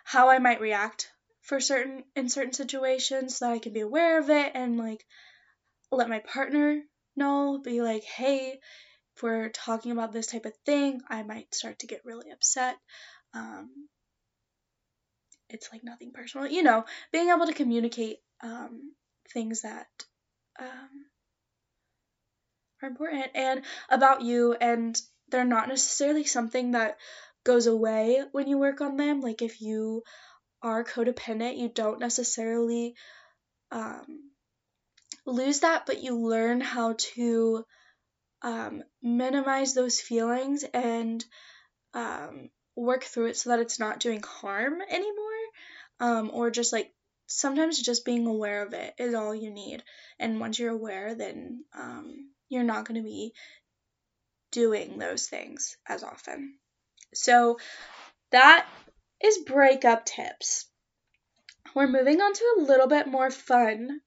how 0.03 0.29
I 0.29 0.39
might 0.39 0.61
react 0.61 1.11
for 1.41 1.59
certain 1.59 2.03
in 2.15 2.29
certain 2.29 2.53
situations 2.53 3.37
so 3.37 3.45
that 3.45 3.53
I 3.53 3.59
can 3.59 3.73
be 3.73 3.81
aware 3.81 4.19
of 4.19 4.31
it 4.31 4.53
and 4.55 4.77
like 4.77 5.05
let 5.91 6.09
my 6.09 6.19
partner 6.19 6.81
know, 7.15 7.59
be 7.63 7.81
like, 7.81 8.03
hey, 8.03 8.59
if 9.17 9.23
we're 9.23 9.49
talking 9.49 9.91
about 9.91 10.13
this 10.13 10.27
type 10.27 10.45
of 10.45 10.53
thing, 10.63 11.01
I 11.09 11.23
might 11.23 11.53
start 11.53 11.79
to 11.79 11.87
get 11.87 12.05
really 12.05 12.29
upset. 12.29 12.77
Um, 13.33 13.87
it's 15.49 15.69
like 15.73 15.83
nothing 15.83 16.11
personal, 16.11 16.45
you 16.45 16.61
know, 16.61 16.85
being 17.11 17.29
able 17.29 17.47
to 17.47 17.53
communicate 17.53 18.17
um, 18.43 18.93
things 19.33 19.63
that 19.63 19.87
um, 20.59 20.89
are 22.83 22.89
important 22.89 23.25
and 23.33 23.63
about 23.89 24.21
you, 24.21 24.53
and 24.53 25.01
they're 25.29 25.45
not 25.45 25.67
necessarily 25.67 26.23
something 26.23 26.71
that 26.71 26.97
goes 27.43 27.65
away 27.65 28.21
when 28.33 28.47
you 28.47 28.59
work 28.59 28.81
on 28.81 28.97
them. 28.97 29.21
Like 29.21 29.41
if 29.41 29.61
you 29.61 30.03
are 30.61 30.83
codependent, 30.83 31.57
you 31.57 31.69
don't 31.69 31.99
necessarily 31.99 32.93
um, 33.71 34.29
lose 35.25 35.61
that, 35.61 35.87
but 35.87 36.03
you 36.03 36.19
learn 36.19 36.61
how 36.61 36.93
to 37.15 37.65
um, 38.41 38.83
minimize 39.01 39.73
those 39.73 39.99
feelings 39.99 40.63
and 40.73 41.23
um, 41.93 42.49
work 42.75 43.03
through 43.03 43.27
it 43.27 43.37
so 43.37 43.49
that 43.49 43.59
it's 43.59 43.79
not 43.79 43.99
doing 43.99 44.21
harm 44.23 44.81
anymore. 44.89 45.13
Um, 45.99 46.29
or 46.31 46.51
just 46.51 46.73
like 46.73 46.91
sometimes 47.27 47.81
just 47.81 48.05
being 48.05 48.27
aware 48.27 48.63
of 48.63 48.73
it 48.73 48.93
is 48.97 49.13
all 49.13 49.33
you 49.33 49.51
need. 49.51 49.83
And 50.19 50.39
once 50.39 50.59
you're 50.59 50.71
aware, 50.71 51.15
then 51.15 51.63
um, 51.77 52.29
you're 52.49 52.63
not 52.63 52.85
going 52.85 53.01
to 53.01 53.07
be 53.07 53.33
doing 54.51 54.97
those 54.97 55.27
things 55.27 55.77
as 55.87 56.03
often. 56.03 56.55
So 57.13 57.57
that 58.31 58.67
is 59.23 59.39
breakup 59.39 60.05
tips. 60.05 60.65
We're 61.75 61.87
moving 61.87 62.21
on 62.21 62.33
to 62.33 62.55
a 62.57 62.61
little 62.61 62.87
bit 62.87 63.07
more 63.07 63.29
fun 63.29 64.01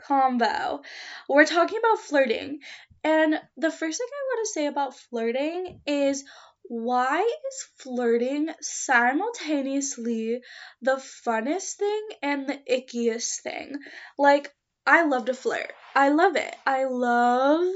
combo. 0.00 0.82
We're 1.28 1.46
talking 1.46 1.78
about 1.78 2.00
flirting. 2.00 2.60
And 3.04 3.40
the 3.56 3.70
first 3.70 3.98
thing 3.98 4.08
I 4.10 4.26
want 4.28 4.46
to 4.46 4.52
say 4.52 4.66
about 4.66 4.96
flirting 4.96 5.80
is 5.86 6.24
why 6.64 7.20
is 7.20 7.68
flirting 7.78 8.48
simultaneously 8.60 10.42
the 10.80 10.96
funnest 10.96 11.74
thing 11.74 12.08
and 12.22 12.46
the 12.48 12.58
ickiest 12.70 13.40
thing? 13.42 13.76
Like, 14.18 14.54
I 14.86 15.04
love 15.04 15.26
to 15.26 15.34
flirt. 15.34 15.72
I 15.94 16.08
love 16.10 16.36
it. 16.36 16.56
I 16.66 16.84
love 16.84 17.72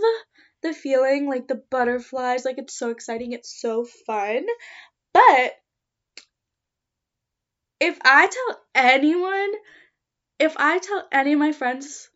the 0.62 0.73
feeling, 0.73 1.28
like 1.28 1.49
the 1.49 1.62
butterflies, 1.71 2.45
like 2.45 2.59
it's 2.59 2.76
so 2.78 2.90
exciting, 2.90 3.33
it's 3.33 3.61
so 3.61 3.85
fun. 3.85 4.47
But 5.12 5.54
if 7.80 7.99
I 8.04 8.26
tell 8.26 8.61
anyone, 8.75 9.52
if 10.38 10.56
I 10.59 10.78
tell 10.78 11.09
any 11.12 11.35
of 11.35 11.38
my 11.38 11.52
friends 11.52 12.11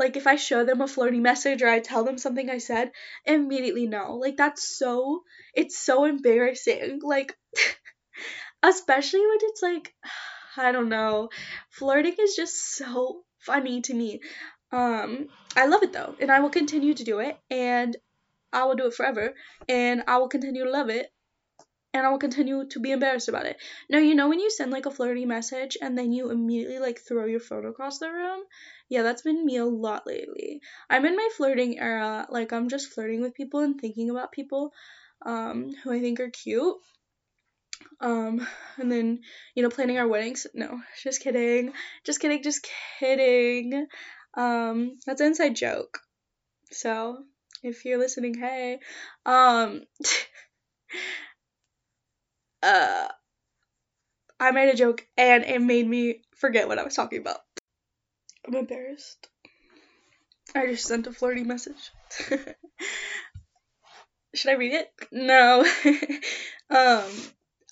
like 0.00 0.16
if 0.16 0.26
I 0.26 0.36
show 0.36 0.64
them 0.64 0.80
a 0.80 0.88
flirty 0.88 1.20
message 1.20 1.62
or 1.62 1.68
I 1.68 1.78
tell 1.78 2.04
them 2.04 2.18
something 2.18 2.48
I 2.48 2.58
said, 2.58 2.90
immediately 3.24 3.86
no. 3.86 4.16
Like 4.16 4.36
that's 4.36 4.76
so 4.76 5.22
it's 5.54 5.78
so 5.78 6.06
embarrassing. 6.06 7.00
Like 7.02 7.36
especially 8.62 9.20
when 9.20 9.38
it's 9.42 9.62
like 9.62 9.94
I 10.56 10.72
don't 10.72 10.88
know. 10.88 11.28
Flirting 11.68 12.16
is 12.18 12.34
just 12.34 12.76
so 12.76 13.22
funny 13.38 13.82
to 13.82 13.94
me. 13.94 14.20
Um 14.72 15.28
I 15.54 15.66
love 15.66 15.82
it 15.82 15.92
though, 15.92 16.16
and 16.18 16.32
I 16.32 16.40
will 16.40 16.50
continue 16.50 16.94
to 16.94 17.04
do 17.04 17.18
it 17.20 17.38
and 17.50 17.96
I 18.52 18.64
will 18.64 18.74
do 18.74 18.86
it 18.86 18.94
forever 18.94 19.34
and 19.68 20.02
I 20.08 20.18
will 20.18 20.28
continue 20.28 20.64
to 20.64 20.70
love 20.70 20.88
it 20.88 21.12
and 21.92 22.06
I 22.06 22.10
will 22.10 22.18
continue 22.18 22.66
to 22.66 22.80
be 22.80 22.90
embarrassed 22.92 23.28
about 23.28 23.46
it. 23.46 23.56
Now, 23.88 23.98
you 23.98 24.14
know 24.14 24.28
when 24.28 24.40
you 24.40 24.50
send 24.50 24.70
like 24.70 24.86
a 24.86 24.90
flirty 24.90 25.24
message 25.26 25.76
and 25.80 25.96
then 25.96 26.12
you 26.12 26.30
immediately 26.30 26.78
like 26.78 27.00
throw 27.00 27.24
your 27.26 27.40
phone 27.40 27.66
across 27.66 27.98
the 27.98 28.10
room? 28.10 28.40
Yeah, 28.88 29.02
that's 29.02 29.22
been 29.22 29.44
me 29.44 29.56
a 29.56 29.64
lot 29.64 30.06
lately. 30.06 30.60
I'm 30.88 31.04
in 31.04 31.16
my 31.16 31.28
flirting 31.36 31.78
era. 31.78 32.26
Like 32.30 32.52
I'm 32.52 32.68
just 32.68 32.92
flirting 32.92 33.20
with 33.22 33.34
people 33.34 33.60
and 33.60 33.80
thinking 33.80 34.10
about 34.10 34.32
people 34.32 34.72
um 35.26 35.74
who 35.84 35.92
I 35.92 36.00
think 36.00 36.20
are 36.20 36.30
cute. 36.30 36.76
Um 38.00 38.46
and 38.78 38.90
then, 38.90 39.20
you 39.54 39.62
know, 39.62 39.68
planning 39.70 39.98
our 39.98 40.08
weddings. 40.08 40.46
No, 40.54 40.80
just 41.02 41.22
kidding. 41.22 41.72
Just 42.04 42.20
kidding, 42.20 42.42
just 42.42 42.66
kidding. 42.98 43.86
Um 44.34 44.98
that's 45.06 45.20
an 45.20 45.28
inside 45.28 45.56
joke. 45.56 45.98
So, 46.72 47.24
if 47.62 47.84
you're 47.84 47.98
listening, 47.98 48.34
hey. 48.34 48.80
Um 49.26 49.82
uh, 52.62 53.08
I 54.38 54.50
made 54.52 54.72
a 54.72 54.76
joke 54.76 55.06
and 55.16 55.44
it 55.44 55.60
made 55.60 55.86
me 55.86 56.22
forget 56.36 56.68
what 56.68 56.78
I 56.78 56.84
was 56.84 56.94
talking 56.94 57.20
about. 57.20 57.40
I'm 58.46 58.54
embarrassed. 58.54 59.28
I 60.54 60.66
just 60.66 60.86
sent 60.86 61.06
a 61.06 61.12
flirty 61.12 61.44
message. 61.44 61.90
Should 64.34 64.50
I 64.50 64.54
read 64.54 64.72
it? 64.72 64.88
No. 65.12 65.60
um, 66.70 67.04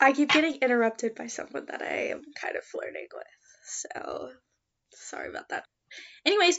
I 0.01 0.13
keep 0.13 0.31
getting 0.31 0.57
interrupted 0.57 1.15
by 1.15 1.29
someone 1.29 1.67
that 1.67 1.83
I 1.83 2.09
am 2.11 2.23
kind 2.41 2.57
of 2.57 2.65
flirting 2.65 3.07
with. 3.13 3.27
So, 3.65 4.31
sorry 4.93 5.29
about 5.31 5.49
that. 5.51 5.65
Anyways, 6.25 6.59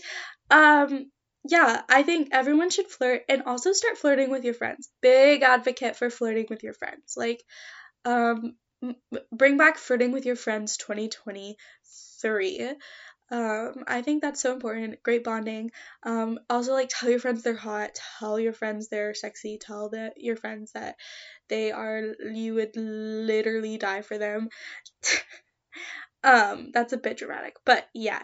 um, 0.49 1.11
yeah, 1.47 1.81
I 1.89 2.03
think 2.03 2.29
everyone 2.31 2.69
should 2.69 2.87
flirt 2.87 3.23
and 3.29 3.43
also 3.43 3.71
start 3.73 3.97
flirting 3.97 4.29
with 4.29 4.43
your 4.43 4.53
friends. 4.53 4.89
Big 5.01 5.41
advocate 5.41 5.95
for 5.95 6.09
flirting 6.09 6.47
with 6.49 6.63
your 6.63 6.73
friends. 6.73 7.13
Like, 7.15 7.43
um, 8.05 8.55
bring 9.31 9.57
back 9.57 9.77
flirting 9.77 10.11
with 10.11 10.25
your 10.25 10.35
friends 10.35 10.77
2023. 10.77 12.75
Um, 13.31 13.83
I 13.87 14.01
think 14.01 14.23
that's 14.23 14.41
so 14.41 14.53
important. 14.53 15.03
Great 15.03 15.23
bonding. 15.23 15.69
Um, 16.03 16.39
also 16.49 16.73
like 16.73 16.89
tell 16.89 17.09
your 17.09 17.19
friends 17.19 17.43
they're 17.43 17.55
hot. 17.55 17.99
Tell 18.19 18.39
your 18.39 18.53
friends 18.53 18.89
they're 18.89 19.13
sexy. 19.13 19.59
Tell 19.59 19.89
that 19.89 20.13
your 20.17 20.35
friends 20.35 20.71
that 20.71 20.95
they 21.47 21.71
are. 21.71 22.01
You 22.31 22.55
would 22.55 22.75
literally 22.75 23.77
die 23.77 24.01
for 24.01 24.17
them. 24.17 24.49
um, 26.23 26.71
that's 26.73 26.93
a 26.93 26.97
bit 26.97 27.17
dramatic, 27.17 27.57
but 27.65 27.87
yeah. 27.93 28.23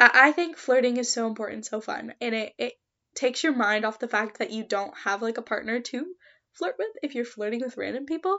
I, 0.00 0.10
I 0.14 0.32
think 0.32 0.56
flirting 0.56 0.96
is 0.96 1.12
so 1.12 1.28
important, 1.28 1.66
so 1.66 1.80
fun, 1.80 2.14
and 2.20 2.34
it 2.34 2.54
it 2.58 2.72
takes 3.14 3.44
your 3.44 3.54
mind 3.54 3.84
off 3.84 3.98
the 4.00 4.08
fact 4.08 4.38
that 4.38 4.50
you 4.50 4.64
don't 4.64 4.96
have 5.04 5.22
like 5.22 5.38
a 5.38 5.42
partner 5.42 5.80
to 5.80 6.06
flirt 6.52 6.76
with 6.78 6.90
if 7.02 7.14
you're 7.14 7.24
flirting 7.24 7.60
with 7.60 7.76
random 7.76 8.06
people. 8.06 8.38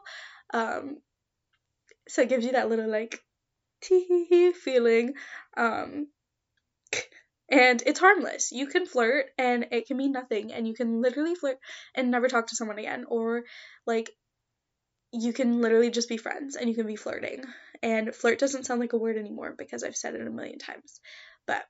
Um, 0.53 0.97
so 2.07 2.21
it 2.21 2.29
gives 2.29 2.45
you 2.45 2.53
that 2.53 2.69
little 2.69 2.89
like 2.89 3.19
tee 3.81 4.53
feeling. 4.53 5.13
Um, 5.57 6.07
and 7.49 7.83
it's 7.85 7.99
harmless. 7.99 8.51
You 8.51 8.67
can 8.67 8.85
flirt 8.85 9.25
and 9.37 9.67
it 9.71 9.87
can 9.87 9.97
mean 9.97 10.13
nothing, 10.13 10.53
and 10.53 10.67
you 10.67 10.73
can 10.73 11.01
literally 11.01 11.35
flirt 11.35 11.57
and 11.93 12.09
never 12.09 12.27
talk 12.27 12.47
to 12.47 12.55
someone 12.55 12.79
again, 12.79 13.05
or 13.07 13.43
like 13.85 14.09
you 15.11 15.33
can 15.33 15.61
literally 15.61 15.89
just 15.89 16.07
be 16.07 16.17
friends 16.17 16.55
and 16.55 16.69
you 16.69 16.75
can 16.75 16.87
be 16.87 16.95
flirting. 16.95 17.43
And 17.83 18.15
flirt 18.15 18.39
doesn't 18.39 18.65
sound 18.65 18.79
like 18.79 18.93
a 18.93 18.97
word 18.97 19.17
anymore 19.17 19.53
because 19.57 19.83
I've 19.83 19.95
said 19.95 20.15
it 20.15 20.25
a 20.25 20.29
million 20.29 20.59
times. 20.59 21.01
But 21.45 21.63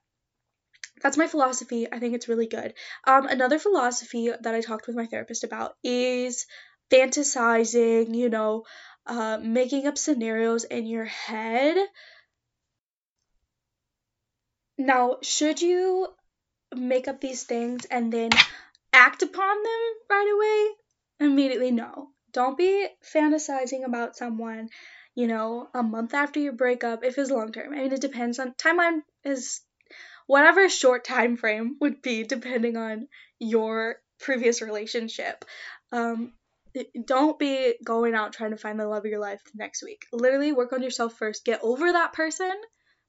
that's 1.02 1.18
my 1.18 1.26
philosophy. 1.26 1.86
I 1.90 1.98
think 1.98 2.14
it's 2.14 2.28
really 2.28 2.46
good. 2.46 2.74
Um, 3.04 3.26
another 3.26 3.58
philosophy 3.58 4.30
that 4.40 4.54
I 4.54 4.60
talked 4.60 4.86
with 4.86 4.96
my 4.96 5.06
therapist 5.06 5.44
about 5.44 5.74
is 5.82 6.46
fantasizing, 6.90 8.14
you 8.14 8.28
know, 8.28 8.64
uh, 9.06 9.38
making 9.42 9.86
up 9.86 9.98
scenarios 9.98 10.64
in 10.64 10.86
your 10.86 11.04
head. 11.04 11.76
Now, 14.78 15.18
should 15.22 15.60
you 15.60 16.08
make 16.74 17.08
up 17.08 17.20
these 17.20 17.44
things 17.44 17.84
and 17.86 18.12
then 18.12 18.30
act 18.92 19.22
upon 19.22 19.62
them 19.62 19.80
right 20.10 20.32
away? 20.34 21.28
Immediately, 21.28 21.70
no. 21.70 22.08
Don't 22.32 22.56
be 22.56 22.88
fantasizing 23.14 23.84
about 23.84 24.16
someone, 24.16 24.68
you 25.14 25.26
know, 25.26 25.68
a 25.74 25.82
month 25.82 26.14
after 26.14 26.40
your 26.40 26.54
breakup 26.54 27.04
if 27.04 27.18
it's 27.18 27.30
long 27.30 27.52
term. 27.52 27.72
I 27.72 27.82
mean, 27.82 27.92
it 27.92 28.00
depends 28.00 28.38
on 28.38 28.54
timeline 28.54 29.00
is 29.24 29.60
whatever 30.26 30.68
short 30.68 31.04
time 31.04 31.36
frame 31.36 31.76
would 31.80 32.02
be 32.02 32.24
depending 32.24 32.76
on 32.76 33.08
your 33.38 33.96
previous 34.20 34.62
relationship. 34.62 35.44
Um, 35.90 36.32
don't 37.04 37.38
be 37.38 37.74
going 37.84 38.14
out 38.14 38.32
trying 38.32 38.52
to 38.52 38.56
find 38.56 38.80
the 38.80 38.86
love 38.86 39.04
of 39.04 39.10
your 39.10 39.20
life 39.20 39.42
next 39.54 39.82
week. 39.82 40.06
Literally 40.12 40.52
work 40.52 40.72
on 40.72 40.82
yourself 40.82 41.14
first. 41.14 41.44
Get 41.44 41.60
over 41.62 41.92
that 41.92 42.14
person 42.14 42.52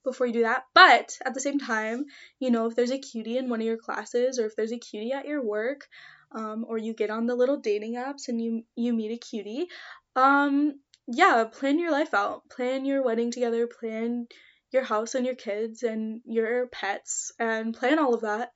before 0.03 0.27
you 0.27 0.33
do 0.33 0.41
that. 0.41 0.63
But 0.73 1.17
at 1.25 1.33
the 1.33 1.39
same 1.39 1.59
time, 1.59 2.05
you 2.39 2.51
know, 2.51 2.67
if 2.67 2.75
there's 2.75 2.91
a 2.91 2.97
cutie 2.97 3.37
in 3.37 3.49
one 3.49 3.61
of 3.61 3.65
your 3.65 3.77
classes 3.77 4.37
or 4.37 4.45
if 4.45 4.55
there's 4.55 4.73
a 4.73 4.77
cutie 4.77 5.13
at 5.13 5.25
your 5.25 5.41
work, 5.41 5.87
um, 6.35 6.65
or 6.67 6.77
you 6.77 6.93
get 6.93 7.09
on 7.09 7.27
the 7.27 7.35
little 7.35 7.57
dating 7.57 7.95
apps 7.95 8.27
and 8.27 8.41
you 8.41 8.63
you 8.75 8.91
meet 8.91 9.11
a 9.11 9.17
cutie, 9.17 9.67
um, 10.15 10.79
yeah, 11.07 11.43
plan 11.45 11.79
your 11.79 11.91
life 11.91 12.13
out. 12.13 12.49
Plan 12.49 12.85
your 12.85 13.03
wedding 13.03 13.31
together. 13.31 13.67
Plan 13.67 14.27
your 14.73 14.83
house 14.83 15.15
and 15.15 15.25
your 15.25 15.35
kids 15.35 15.83
and 15.83 16.21
your 16.25 16.67
pets 16.67 17.31
and 17.39 17.73
plan 17.73 17.99
all 17.99 18.13
of 18.13 18.21
that. 18.21 18.51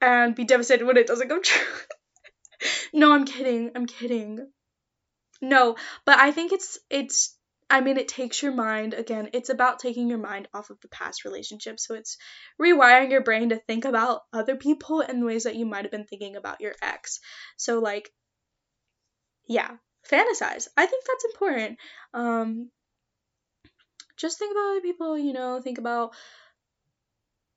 And 0.00 0.34
be 0.34 0.44
devastated 0.44 0.84
when 0.84 0.96
it 0.96 1.06
doesn't 1.06 1.28
come 1.28 1.42
true. 1.44 1.66
no, 2.92 3.12
I'm 3.12 3.24
kidding. 3.24 3.72
I'm 3.74 3.86
kidding. 3.86 4.46
No, 5.40 5.76
but 6.04 6.18
I 6.18 6.30
think 6.32 6.52
it's 6.52 6.78
it's 6.90 7.36
I 7.68 7.80
mean 7.80 7.98
it 7.98 8.08
takes 8.08 8.42
your 8.42 8.52
mind 8.52 8.94
again, 8.94 9.30
it's 9.32 9.50
about 9.50 9.80
taking 9.80 10.08
your 10.08 10.18
mind 10.18 10.48
off 10.54 10.70
of 10.70 10.80
the 10.80 10.88
past 10.88 11.24
relationship. 11.24 11.78
So 11.80 11.94
it's 11.94 12.16
rewiring 12.60 13.10
your 13.10 13.22
brain 13.22 13.50
to 13.50 13.58
think 13.58 13.84
about 13.84 14.22
other 14.32 14.56
people 14.56 15.00
in 15.00 15.24
ways 15.24 15.44
that 15.44 15.56
you 15.56 15.66
might 15.66 15.84
have 15.84 15.90
been 15.90 16.06
thinking 16.06 16.36
about 16.36 16.60
your 16.60 16.74
ex. 16.82 17.20
So 17.56 17.78
like 17.80 18.10
yeah, 19.48 19.76
fantasize. 20.10 20.68
I 20.76 20.86
think 20.86 21.04
that's 21.06 21.24
important. 21.24 21.78
Um 22.14 22.70
just 24.16 24.38
think 24.38 24.52
about 24.52 24.70
other 24.70 24.80
people, 24.80 25.18
you 25.18 25.32
know, 25.32 25.60
think 25.60 25.78
about 25.78 26.12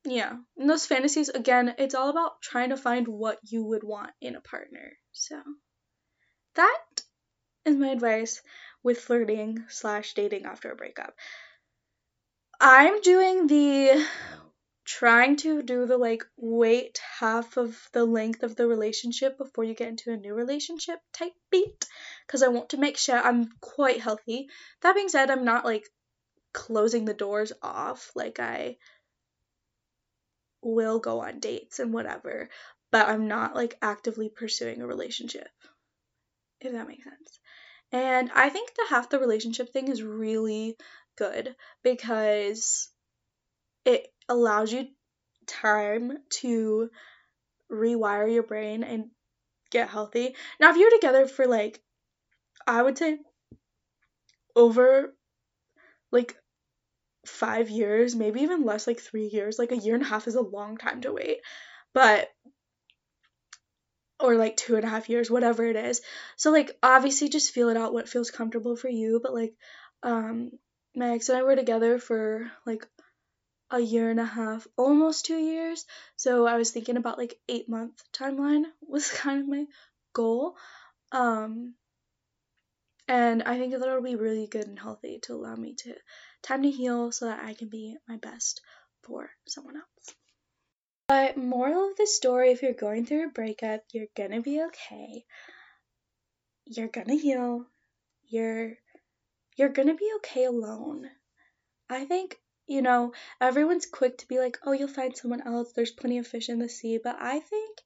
yeah 0.05 0.37
and 0.57 0.69
those 0.69 0.85
fantasies 0.85 1.27
again 1.27 1.75
it's 1.77 1.93
all 1.93 2.07
about 2.09 2.41
trying 2.41 2.69
to 2.69 2.77
find 2.77 3.05
what 3.05 3.37
you 3.43 3.65
would 3.65 3.83
want 3.83 4.11
in 4.21 4.35
a 4.35 4.41
partner 4.41 4.93
so. 5.11 5.41
That 6.55 6.81
is 7.65 7.75
my 7.75 7.89
advice 7.89 8.41
with 8.83 8.99
flirting 8.99 9.65
slash 9.69 10.13
dating 10.13 10.45
after 10.45 10.71
a 10.71 10.75
breakup. 10.75 11.13
I'm 12.59 13.01
doing 13.01 13.47
the 13.47 14.05
trying 14.85 15.35
to 15.37 15.61
do 15.61 15.85
the 15.85 15.97
like 15.97 16.23
wait 16.35 16.99
half 17.19 17.57
of 17.57 17.77
the 17.93 18.03
length 18.03 18.41
of 18.41 18.55
the 18.55 18.67
relationship 18.67 19.37
before 19.37 19.63
you 19.63 19.75
get 19.75 19.89
into 19.89 20.11
a 20.11 20.17
new 20.17 20.33
relationship 20.33 20.99
type 21.13 21.33
beat 21.51 21.85
because 22.25 22.41
i 22.41 22.47
want 22.47 22.69
to 22.69 22.77
make 22.77 22.97
sure 22.97 23.15
i'm 23.15 23.49
quite 23.61 24.01
healthy. 24.01 24.47
That 24.81 24.95
being 24.95 25.09
said 25.09 25.29
i'm 25.29 25.45
not 25.45 25.63
like 25.63 25.87
closing 26.53 27.05
the 27.05 27.13
doors 27.13 27.51
off 27.61 28.11
like 28.15 28.39
i 28.39 28.75
will 30.61 30.99
go 30.99 31.21
on 31.21 31.39
dates 31.39 31.79
and 31.79 31.93
whatever, 31.93 32.49
but 32.91 33.07
I'm 33.07 33.27
not 33.27 33.55
like 33.55 33.77
actively 33.81 34.29
pursuing 34.29 34.81
a 34.81 34.87
relationship. 34.87 35.49
If 36.61 36.73
that 36.73 36.87
makes 36.87 37.03
sense. 37.03 37.39
And 37.91 38.29
I 38.33 38.49
think 38.49 38.73
the 38.75 38.85
half 38.89 39.09
the 39.09 39.19
relationship 39.19 39.71
thing 39.71 39.87
is 39.87 40.03
really 40.03 40.77
good 41.17 41.55
because 41.83 42.89
it 43.85 44.07
allows 44.27 44.71
you 44.71 44.87
time 45.47 46.17
to 46.29 46.89
rewire 47.71 48.31
your 48.31 48.43
brain 48.43 48.83
and 48.83 49.05
get 49.71 49.89
healthy. 49.89 50.35
Now, 50.59 50.71
if 50.71 50.77
you're 50.77 50.91
together 50.91 51.27
for 51.27 51.47
like, 51.47 51.79
I 52.67 52.81
would 52.81 52.97
say 52.97 53.17
over 54.55 55.15
like 56.11 56.35
five 57.25 57.69
years, 57.69 58.15
maybe 58.15 58.41
even 58.41 58.65
less, 58.65 58.87
like 58.87 58.99
three 58.99 59.27
years, 59.27 59.59
like 59.59 59.71
a 59.71 59.77
year 59.77 59.95
and 59.95 60.03
a 60.03 60.07
half 60.07 60.27
is 60.27 60.35
a 60.35 60.41
long 60.41 60.77
time 60.77 61.01
to 61.01 61.11
wait. 61.13 61.39
But 61.93 62.29
or 64.19 64.35
like 64.35 64.57
two 64.57 64.75
and 64.75 64.83
a 64.83 64.89
half 64.89 65.09
years, 65.09 65.31
whatever 65.31 65.65
it 65.65 65.75
is. 65.75 66.01
So 66.35 66.51
like 66.51 66.77
obviously 66.83 67.29
just 67.29 67.53
feel 67.53 67.69
it 67.69 67.77
out 67.77 67.93
what 67.93 68.09
feels 68.09 68.31
comfortable 68.31 68.75
for 68.75 68.89
you. 68.89 69.19
But 69.21 69.33
like 69.33 69.53
um 70.03 70.51
my 70.95 71.11
ex 71.11 71.29
and 71.29 71.37
I 71.37 71.43
were 71.43 71.55
together 71.55 71.99
for 71.99 72.51
like 72.65 72.85
a 73.71 73.79
year 73.79 74.09
and 74.09 74.19
a 74.19 74.25
half, 74.25 74.67
almost 74.77 75.25
two 75.25 75.37
years. 75.37 75.85
So 76.15 76.47
I 76.47 76.57
was 76.57 76.71
thinking 76.71 76.97
about 76.97 77.17
like 77.17 77.35
eight 77.47 77.69
month 77.69 78.01
timeline 78.13 78.63
was 78.81 79.09
kind 79.11 79.41
of 79.41 79.47
my 79.47 79.65
goal. 80.13 80.55
Um 81.11 81.75
and 83.09 83.41
I 83.41 83.57
think 83.57 83.73
that 83.73 83.81
it'll 83.81 84.03
be 84.03 84.15
really 84.15 84.45
good 84.45 84.67
and 84.67 84.77
healthy 84.77 85.17
to 85.23 85.33
allow 85.33 85.55
me 85.55 85.73
to 85.79 85.95
time 86.43 86.61
to 86.61 86.69
heal 86.69 87.11
so 87.11 87.25
that 87.25 87.43
I 87.43 87.55
can 87.55 87.67
be 87.67 87.97
my 88.07 88.17
best 88.17 88.61
for 89.01 89.31
someone 89.47 89.77
else. 89.77 90.15
But 91.07 91.35
moral 91.35 91.89
of 91.89 91.97
the 91.97 92.05
story, 92.05 92.51
if 92.51 92.61
you're 92.61 92.73
going 92.73 93.07
through 93.07 93.25
a 93.25 93.31
breakup, 93.31 93.81
you're 93.91 94.13
gonna 94.15 94.41
be 94.41 94.61
okay. 94.65 95.25
You're 96.65 96.87
gonna 96.87 97.15
heal. 97.15 97.65
You're 98.27 98.75
you're 99.57 99.69
gonna 99.69 99.95
be 99.95 100.11
okay 100.17 100.45
alone. 100.45 101.09
I 101.89 102.05
think, 102.05 102.39
you 102.67 102.83
know, 102.83 103.13
everyone's 103.41 103.87
quick 103.87 104.19
to 104.19 104.27
be 104.27 104.37
like, 104.37 104.59
oh, 104.67 104.71
you'll 104.73 104.87
find 104.87 105.17
someone 105.17 105.41
else. 105.41 105.73
There's 105.73 105.89
plenty 105.89 106.19
of 106.19 106.27
fish 106.27 106.47
in 106.47 106.59
the 106.59 106.69
sea. 106.69 106.99
But 107.03 107.15
I 107.19 107.39
think 107.39 107.79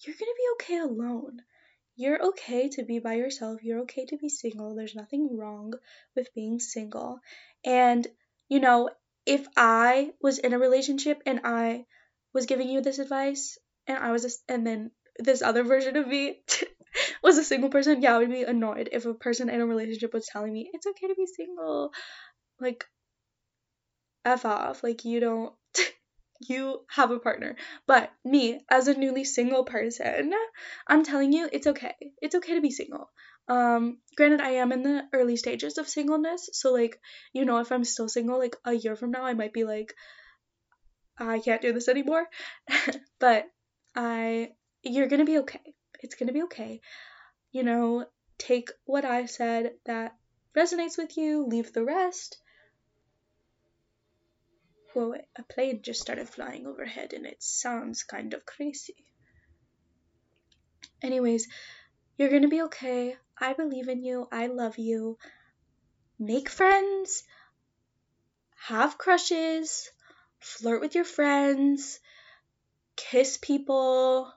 you're 0.00 0.14
gonna 0.14 0.30
be 0.36 0.52
okay 0.52 0.78
alone. 0.80 1.40
You're 1.98 2.22
okay 2.28 2.70
to 2.70 2.82
be 2.82 2.98
by 2.98 3.14
yourself. 3.16 3.62
You're 3.62 3.80
okay 3.80 4.06
to 4.06 4.16
be 4.16 4.30
single. 4.30 4.74
There's 4.74 4.94
nothing 4.94 5.36
wrong 5.36 5.74
with 6.16 6.32
being 6.34 6.60
single. 6.60 7.20
And, 7.64 8.06
you 8.48 8.58
know, 8.60 8.88
if 9.26 9.46
I 9.56 10.12
was 10.22 10.38
in 10.38 10.54
a 10.54 10.58
relationship 10.58 11.22
and 11.26 11.40
I 11.44 11.84
was 12.32 12.46
giving 12.46 12.70
you 12.70 12.80
this 12.80 12.98
advice 13.00 13.58
and 13.86 13.98
I 13.98 14.12
was 14.12 14.22
just, 14.22 14.42
and 14.48 14.66
then 14.66 14.92
this 15.18 15.42
other 15.42 15.62
version 15.64 15.96
of 15.96 16.08
me 16.08 16.40
was 17.22 17.36
a 17.36 17.44
single 17.44 17.68
person, 17.68 18.00
yeah, 18.00 18.14
I 18.14 18.18
would 18.18 18.30
be 18.30 18.44
annoyed 18.44 18.88
if 18.92 19.04
a 19.04 19.12
person 19.12 19.50
in 19.50 19.60
a 19.60 19.66
relationship 19.66 20.14
was 20.14 20.26
telling 20.26 20.52
me 20.54 20.70
it's 20.72 20.86
okay 20.86 21.08
to 21.08 21.14
be 21.14 21.26
single. 21.26 21.92
Like, 22.60 22.86
F 24.24 24.44
off. 24.44 24.84
Like, 24.84 25.04
you 25.04 25.18
don't, 25.18 25.54
you 26.40 26.80
have 26.88 27.10
a 27.10 27.18
partner. 27.18 27.56
But 27.86 28.10
me, 28.24 28.60
as 28.70 28.88
a 28.88 28.98
newly 28.98 29.24
single 29.24 29.64
person, 29.64 30.32
I'm 30.86 31.04
telling 31.04 31.32
you, 31.32 31.48
it's 31.52 31.66
okay. 31.66 31.94
It's 32.22 32.34
okay 32.34 32.54
to 32.54 32.60
be 32.60 32.70
single. 32.70 33.10
Um, 33.48 33.98
granted, 34.14 34.40
I 34.40 34.50
am 34.50 34.72
in 34.72 34.82
the 34.82 35.04
early 35.12 35.36
stages 35.36 35.78
of 35.78 35.88
singleness, 35.88 36.50
so 36.52 36.72
like, 36.72 37.00
you 37.32 37.44
know, 37.44 37.58
if 37.58 37.72
I'm 37.72 37.84
still 37.84 38.08
single, 38.08 38.38
like 38.38 38.56
a 38.64 38.74
year 38.74 38.94
from 38.94 39.10
now, 39.10 39.24
I 39.24 39.34
might 39.34 39.54
be 39.54 39.64
like, 39.64 39.94
I 41.18 41.40
can't 41.40 41.62
do 41.62 41.72
this 41.72 41.88
anymore. 41.88 42.26
but 43.18 43.46
I, 43.96 44.50
you're 44.82 45.08
gonna 45.08 45.24
be 45.24 45.38
okay. 45.38 45.74
It's 46.00 46.14
gonna 46.14 46.32
be 46.32 46.42
okay. 46.42 46.80
You 47.50 47.62
know, 47.62 48.06
take 48.36 48.70
what 48.84 49.04
I 49.04 49.26
said 49.26 49.72
that 49.86 50.14
resonates 50.56 50.98
with 50.98 51.16
you, 51.16 51.46
leave 51.46 51.72
the 51.72 51.84
rest. 51.84 52.38
Whoa, 54.94 55.14
a 55.36 55.42
plane 55.42 55.82
just 55.82 56.00
started 56.00 56.28
flying 56.28 56.66
overhead 56.66 57.12
and 57.12 57.26
it 57.26 57.42
sounds 57.42 58.02
kind 58.02 58.34
of 58.34 58.46
crazy. 58.46 59.04
Anyways, 61.02 61.48
you're 62.16 62.30
gonna 62.30 62.48
be 62.48 62.62
okay. 62.62 63.16
I 63.38 63.52
believe 63.52 63.88
in 63.88 64.02
you. 64.02 64.26
I 64.32 64.46
love 64.46 64.78
you. 64.78 65.18
Make 66.18 66.48
friends. 66.48 67.22
Have 68.56 68.98
crushes 68.98 69.90
flirt 70.40 70.80
with 70.80 70.94
your 70.94 71.04
friends, 71.04 72.00
kiss 72.96 73.36
people, 73.36 74.32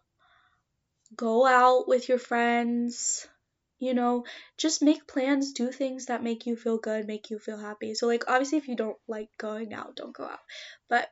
go 1.15 1.45
out 1.45 1.87
with 1.87 2.09
your 2.09 2.17
friends, 2.17 3.27
you 3.81 3.95
know, 3.95 4.25
just 4.57 4.83
make 4.83 5.07
plans, 5.07 5.53
do 5.53 5.71
things 5.71 6.05
that 6.05 6.23
make 6.23 6.45
you 6.45 6.55
feel 6.55 6.77
good, 6.77 7.07
make 7.07 7.31
you 7.31 7.39
feel 7.39 7.57
happy. 7.57 7.95
So, 7.95 8.05
like, 8.05 8.25
obviously, 8.27 8.59
if 8.59 8.67
you 8.67 8.75
don't 8.75 8.97
like 9.07 9.29
going 9.39 9.73
out, 9.73 9.95
don't 9.95 10.15
go 10.15 10.23
out. 10.23 10.39
But, 10.87 11.09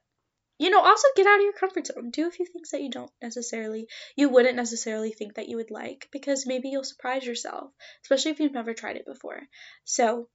you 0.59 0.69
know, 0.69 0.79
also 0.79 1.07
get 1.15 1.25
out 1.25 1.39
of 1.39 1.41
your 1.41 1.53
comfort 1.53 1.87
zone. 1.87 2.11
Do 2.11 2.27
a 2.27 2.31
few 2.31 2.45
things 2.45 2.69
that 2.69 2.83
you 2.83 2.91
don't 2.91 3.11
necessarily, 3.23 3.87
you 4.15 4.29
wouldn't 4.29 4.55
necessarily 4.55 5.11
think 5.11 5.33
that 5.33 5.49
you 5.49 5.57
would 5.57 5.71
like 5.71 6.09
because 6.11 6.45
maybe 6.45 6.69
you'll 6.69 6.83
surprise 6.83 7.25
yourself, 7.25 7.71
especially 8.03 8.31
if 8.31 8.39
you've 8.39 8.53
never 8.53 8.75
tried 8.75 8.97
it 8.97 9.05
before. 9.07 9.41
So, 9.83 10.29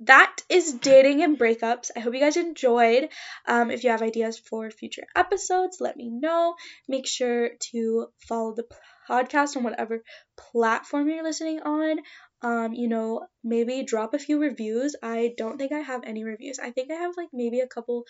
that 0.00 0.34
is 0.48 0.72
dating 0.72 1.22
and 1.22 1.38
breakups. 1.38 1.90
I 1.94 2.00
hope 2.00 2.14
you 2.14 2.20
guys 2.20 2.36
enjoyed. 2.36 3.10
Um, 3.46 3.70
if 3.70 3.84
you 3.84 3.90
have 3.90 4.02
ideas 4.02 4.38
for 4.38 4.70
future 4.70 5.04
episodes, 5.14 5.76
let 5.78 5.96
me 5.96 6.08
know. 6.10 6.54
Make 6.88 7.06
sure 7.06 7.50
to 7.70 8.06
follow 8.26 8.54
the 8.54 8.64
podcast 9.08 9.56
on 9.56 9.64
whatever 9.64 10.02
platform 10.36 11.08
you're 11.08 11.22
listening 11.22 11.60
on. 11.60 11.98
Um, 12.42 12.72
you 12.74 12.88
know, 12.88 13.26
maybe 13.44 13.84
drop 13.84 14.14
a 14.14 14.18
few 14.18 14.40
reviews. 14.40 14.96
I 15.02 15.34
don't 15.36 15.58
think 15.58 15.72
I 15.72 15.78
have 15.78 16.02
any 16.04 16.24
reviews. 16.24 16.58
I 16.58 16.70
think 16.70 16.90
I 16.90 16.94
have 16.94 17.16
like 17.16 17.28
maybe 17.32 17.60
a 17.60 17.68
couple 17.68 18.04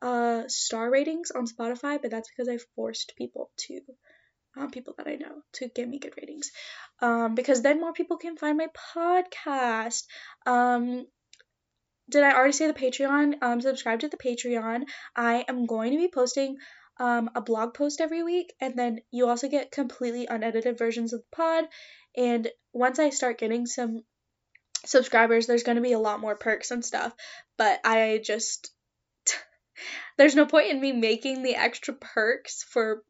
uh 0.00 0.42
star 0.48 0.90
ratings 0.90 1.30
on 1.30 1.46
Spotify, 1.46 2.00
but 2.00 2.10
that's 2.10 2.28
because 2.28 2.48
I 2.48 2.58
forced 2.74 3.14
people 3.16 3.50
to 3.58 3.80
um, 4.56 4.70
people 4.70 4.94
that 4.98 5.06
I 5.06 5.16
know 5.16 5.42
to 5.54 5.68
give 5.68 5.88
me 5.88 5.98
good 5.98 6.14
ratings. 6.16 6.50
Um, 7.00 7.34
because 7.34 7.62
then 7.62 7.80
more 7.80 7.92
people 7.92 8.16
can 8.16 8.36
find 8.36 8.58
my 8.58 8.68
podcast. 8.94 10.04
Um, 10.46 11.06
did 12.10 12.22
I 12.22 12.34
already 12.34 12.52
say 12.52 12.66
the 12.66 12.74
Patreon? 12.74 13.42
Um, 13.42 13.60
subscribe 13.60 14.00
to 14.00 14.08
the 14.08 14.16
Patreon. 14.16 14.84
I 15.16 15.44
am 15.48 15.66
going 15.66 15.92
to 15.92 15.98
be 15.98 16.08
posting 16.08 16.56
um, 16.98 17.30
a 17.34 17.40
blog 17.40 17.74
post 17.74 18.00
every 18.00 18.22
week, 18.22 18.52
and 18.60 18.78
then 18.78 19.00
you 19.10 19.28
also 19.28 19.48
get 19.48 19.70
completely 19.70 20.26
unedited 20.26 20.78
versions 20.78 21.12
of 21.12 21.20
the 21.20 21.36
pod. 21.36 21.64
And 22.16 22.48
once 22.72 22.98
I 22.98 23.10
start 23.10 23.38
getting 23.38 23.66
some 23.66 24.02
subscribers, 24.84 25.46
there's 25.46 25.62
going 25.62 25.76
to 25.76 25.82
be 25.82 25.92
a 25.92 25.98
lot 25.98 26.20
more 26.20 26.36
perks 26.36 26.70
and 26.70 26.84
stuff. 26.84 27.14
But 27.56 27.80
I 27.84 28.20
just. 28.22 28.70
there's 30.18 30.34
no 30.34 30.46
point 30.46 30.70
in 30.70 30.80
me 30.80 30.92
making 30.92 31.42
the 31.42 31.56
extra 31.56 31.94
perks 31.94 32.62
for 32.62 33.02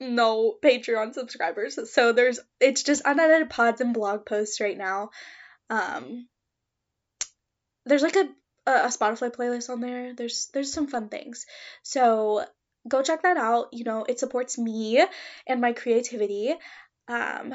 no 0.00 0.54
Patreon 0.62 1.14
subscribers. 1.14 1.78
So 1.92 2.12
there's 2.12 2.40
it's 2.58 2.82
just 2.82 3.02
unedited 3.04 3.50
pods 3.50 3.80
and 3.80 3.92
blog 3.94 4.24
posts 4.24 4.60
right 4.60 4.76
now. 4.76 5.10
Um 5.68 6.26
there's 7.84 8.02
like 8.02 8.16
a 8.16 8.28
a, 8.66 8.88
Spotify 8.88 9.34
playlist 9.34 9.70
on 9.70 9.80
there. 9.80 10.14
There's 10.14 10.48
there's 10.52 10.72
some 10.72 10.86
fun 10.86 11.08
things. 11.08 11.46
So 11.82 12.44
go 12.88 13.02
check 13.02 13.22
that 13.22 13.36
out. 13.36 13.68
You 13.72 13.84
know, 13.84 14.04
it 14.08 14.18
supports 14.18 14.58
me 14.58 15.04
and 15.46 15.60
my 15.60 15.72
creativity. 15.72 16.54
Um 17.08 17.54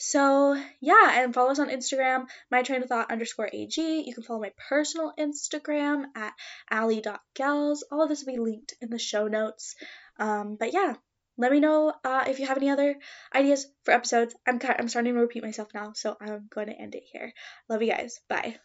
so 0.00 0.56
yeah, 0.80 1.24
and 1.24 1.34
follow 1.34 1.50
us 1.50 1.58
on 1.58 1.70
Instagram, 1.70 2.26
my 2.52 2.62
train 2.62 2.82
of 2.82 2.88
thought 2.88 3.10
underscore 3.10 3.50
AG. 3.52 3.80
You 3.80 4.14
can 4.14 4.22
follow 4.22 4.40
my 4.40 4.52
personal 4.68 5.12
Instagram 5.18 6.04
at 6.14 6.34
allie.goelz. 6.70 7.82
All 7.90 8.02
of 8.02 8.08
this 8.08 8.24
will 8.24 8.34
be 8.34 8.38
linked 8.38 8.74
in 8.80 8.90
the 8.90 8.98
show 8.98 9.26
notes. 9.26 9.74
Um, 10.20 10.56
but 10.58 10.72
yeah, 10.72 10.94
let 11.36 11.50
me 11.50 11.58
know 11.58 11.92
uh, 12.04 12.24
if 12.28 12.38
you 12.38 12.46
have 12.46 12.58
any 12.58 12.70
other 12.70 12.96
ideas 13.34 13.66
for 13.84 13.92
episodes. 13.92 14.34
I'm 14.46 14.60
I'm 14.62 14.88
starting 14.88 15.14
to 15.14 15.20
repeat 15.20 15.42
myself 15.42 15.68
now, 15.74 15.92
so 15.94 16.16
I'm 16.20 16.48
going 16.48 16.66
to 16.66 16.78
end 16.78 16.94
it 16.94 17.04
here. 17.12 17.32
Love 17.68 17.82
you 17.82 17.90
guys. 17.90 18.20
Bye. 18.28 18.58